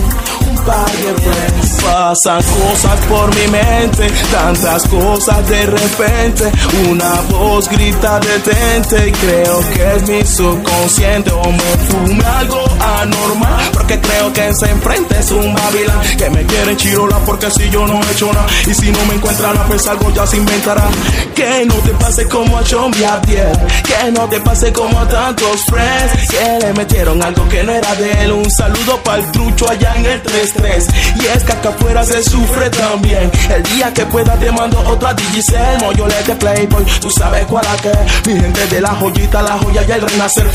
un 0.49 0.57
par 0.65 0.87
de. 0.87 1.49
Pasan 1.83 2.43
cosas 2.43 3.01
por 3.09 3.35
mi 3.35 3.49
mente, 3.49 4.11
tantas 4.31 4.83
cosas 4.89 5.49
de 5.49 5.67
repente. 5.67 6.53
Una 6.91 7.21
voz 7.31 7.69
grita 7.69 8.21
detente 8.21 9.09
y 9.09 9.13
creo 9.13 9.61
que 9.73 9.97
es 9.97 10.09
mi 10.09 10.27
subconsciente 10.27 11.31
o 11.31 11.45
me 11.51 11.71
fume 11.89 12.25
algo 12.25 12.63
anormal 13.01 13.71
porque 13.73 14.01
creo 14.01 14.33
que 14.33 14.49
ese 14.49 14.71
enfrente 14.71 15.19
es 15.19 15.31
un 15.31 15.55
babilán 15.55 16.01
que 16.17 16.31
me 16.31 16.45
quiere 16.45 16.77
chirola 16.77 17.19
porque 17.21 17.51
si 17.51 17.69
yo 17.71 17.87
no 17.87 18.01
he 18.03 18.13
hecho 18.13 18.33
nada 18.33 18.47
y 18.67 18.75
si 18.75 18.91
no 18.91 19.05
me 19.07 19.15
encuentran 19.15 19.57
pues 19.67 19.87
algo 19.87 20.11
ya 20.13 20.27
se 20.27 20.37
inventará 20.37 20.89
que 21.35 21.65
no 21.67 21.75
te 21.75 21.91
pase 21.91 22.29
como 22.29 22.59
a 22.59 22.63
John 22.69 22.93
Abdiel 23.05 23.59
que 23.85 24.13
no 24.13 24.29
te 24.29 24.41
pase 24.41 24.73
como 24.73 24.99
a 25.01 25.09
tantos 25.09 25.65
friends 25.65 26.29
que 26.31 26.67
le 26.67 26.73
metieron 26.75 27.23
algo 27.23 27.49
que 27.49 27.63
no 27.63 27.73
era 27.73 27.95
de 27.95 28.25
él 28.25 28.33
un 28.33 28.51
saludo 28.51 29.03
para 29.03 29.23
el 29.23 29.31
trucho 29.33 29.69
allá 29.71 29.95
en 29.97 30.07
el 30.07 30.21
3-3 30.39 30.87
y 31.17 31.27
es 31.27 31.43
que 31.43 31.53
acá 31.53 31.71
afuera 31.71 32.05
se 32.05 32.23
sufre 32.23 32.71
también. 32.71 33.31
El 33.51 33.63
día 33.75 33.93
que 33.93 34.07
pueda 34.07 34.35
te 34.35 34.53
mando 34.53 34.79
otra 34.87 35.13
Digicel. 35.13 35.81
Yo 35.97 36.07
le 36.07 36.23
de 36.23 36.37
Playboy. 36.37 36.85
Tú 37.01 37.11
sabes 37.11 37.45
cuál 37.47 37.67
a 37.67 37.77
que 37.77 37.91
mi 38.27 38.41
gente 38.41 38.67
de 38.69 38.81
la 38.81 38.91
joyita 38.91 39.43
la 39.43 39.59
joya 39.59 39.85
y 39.89 39.91
el 39.91 40.01
renacer. 40.01 40.49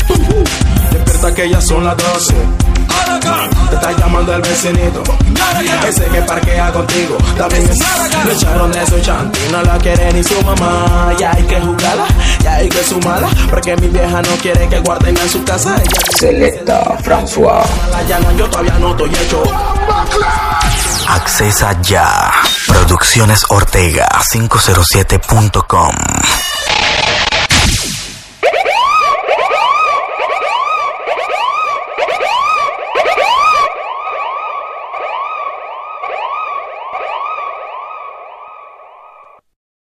Despierta 0.90 1.34
que 1.34 1.50
ya 1.50 1.60
son 1.60 1.84
las 1.84 1.96
12 1.98 2.73
te 3.70 3.74
está 3.76 3.92
llamando 3.92 4.34
el 4.34 4.42
vecinito. 4.42 5.02
Ese 5.86 6.04
que 6.06 6.22
parquea 6.22 6.72
contigo 6.72 7.16
También 7.36 7.68
es. 7.70 7.78
Le 8.24 8.32
echaron 8.32 8.72
de 8.72 8.86
su 8.86 8.98
chanti 9.00 9.40
No 9.50 9.62
la 9.62 9.78
quiere 9.78 10.12
ni 10.12 10.22
su 10.22 10.40
mamá. 10.42 11.12
Ya 11.18 11.32
hay 11.32 11.42
que 11.44 11.60
jugarla 11.60 12.06
Ya 12.42 12.54
hay 12.54 12.68
que 12.68 12.82
sumarla 12.84 13.28
Porque 13.50 13.76
mi 13.76 13.88
vieja 13.88 14.22
no 14.22 14.36
quiere 14.40 14.68
que 14.68 14.78
guarden 14.80 15.16
en 15.16 15.28
su 15.28 15.44
casa. 15.44 15.76
Ella 15.76 16.00
Selecta 16.18 16.98
François. 17.02 17.64
yo 18.36 18.48
todavía 18.48 18.78
no 18.78 18.90
estoy 18.90 19.10
hecho. 19.10 19.42
Accesa 21.08 21.80
ya. 21.82 22.32
Producciones 22.66 23.44
Ortega 23.48 24.08
507.com 24.32 25.94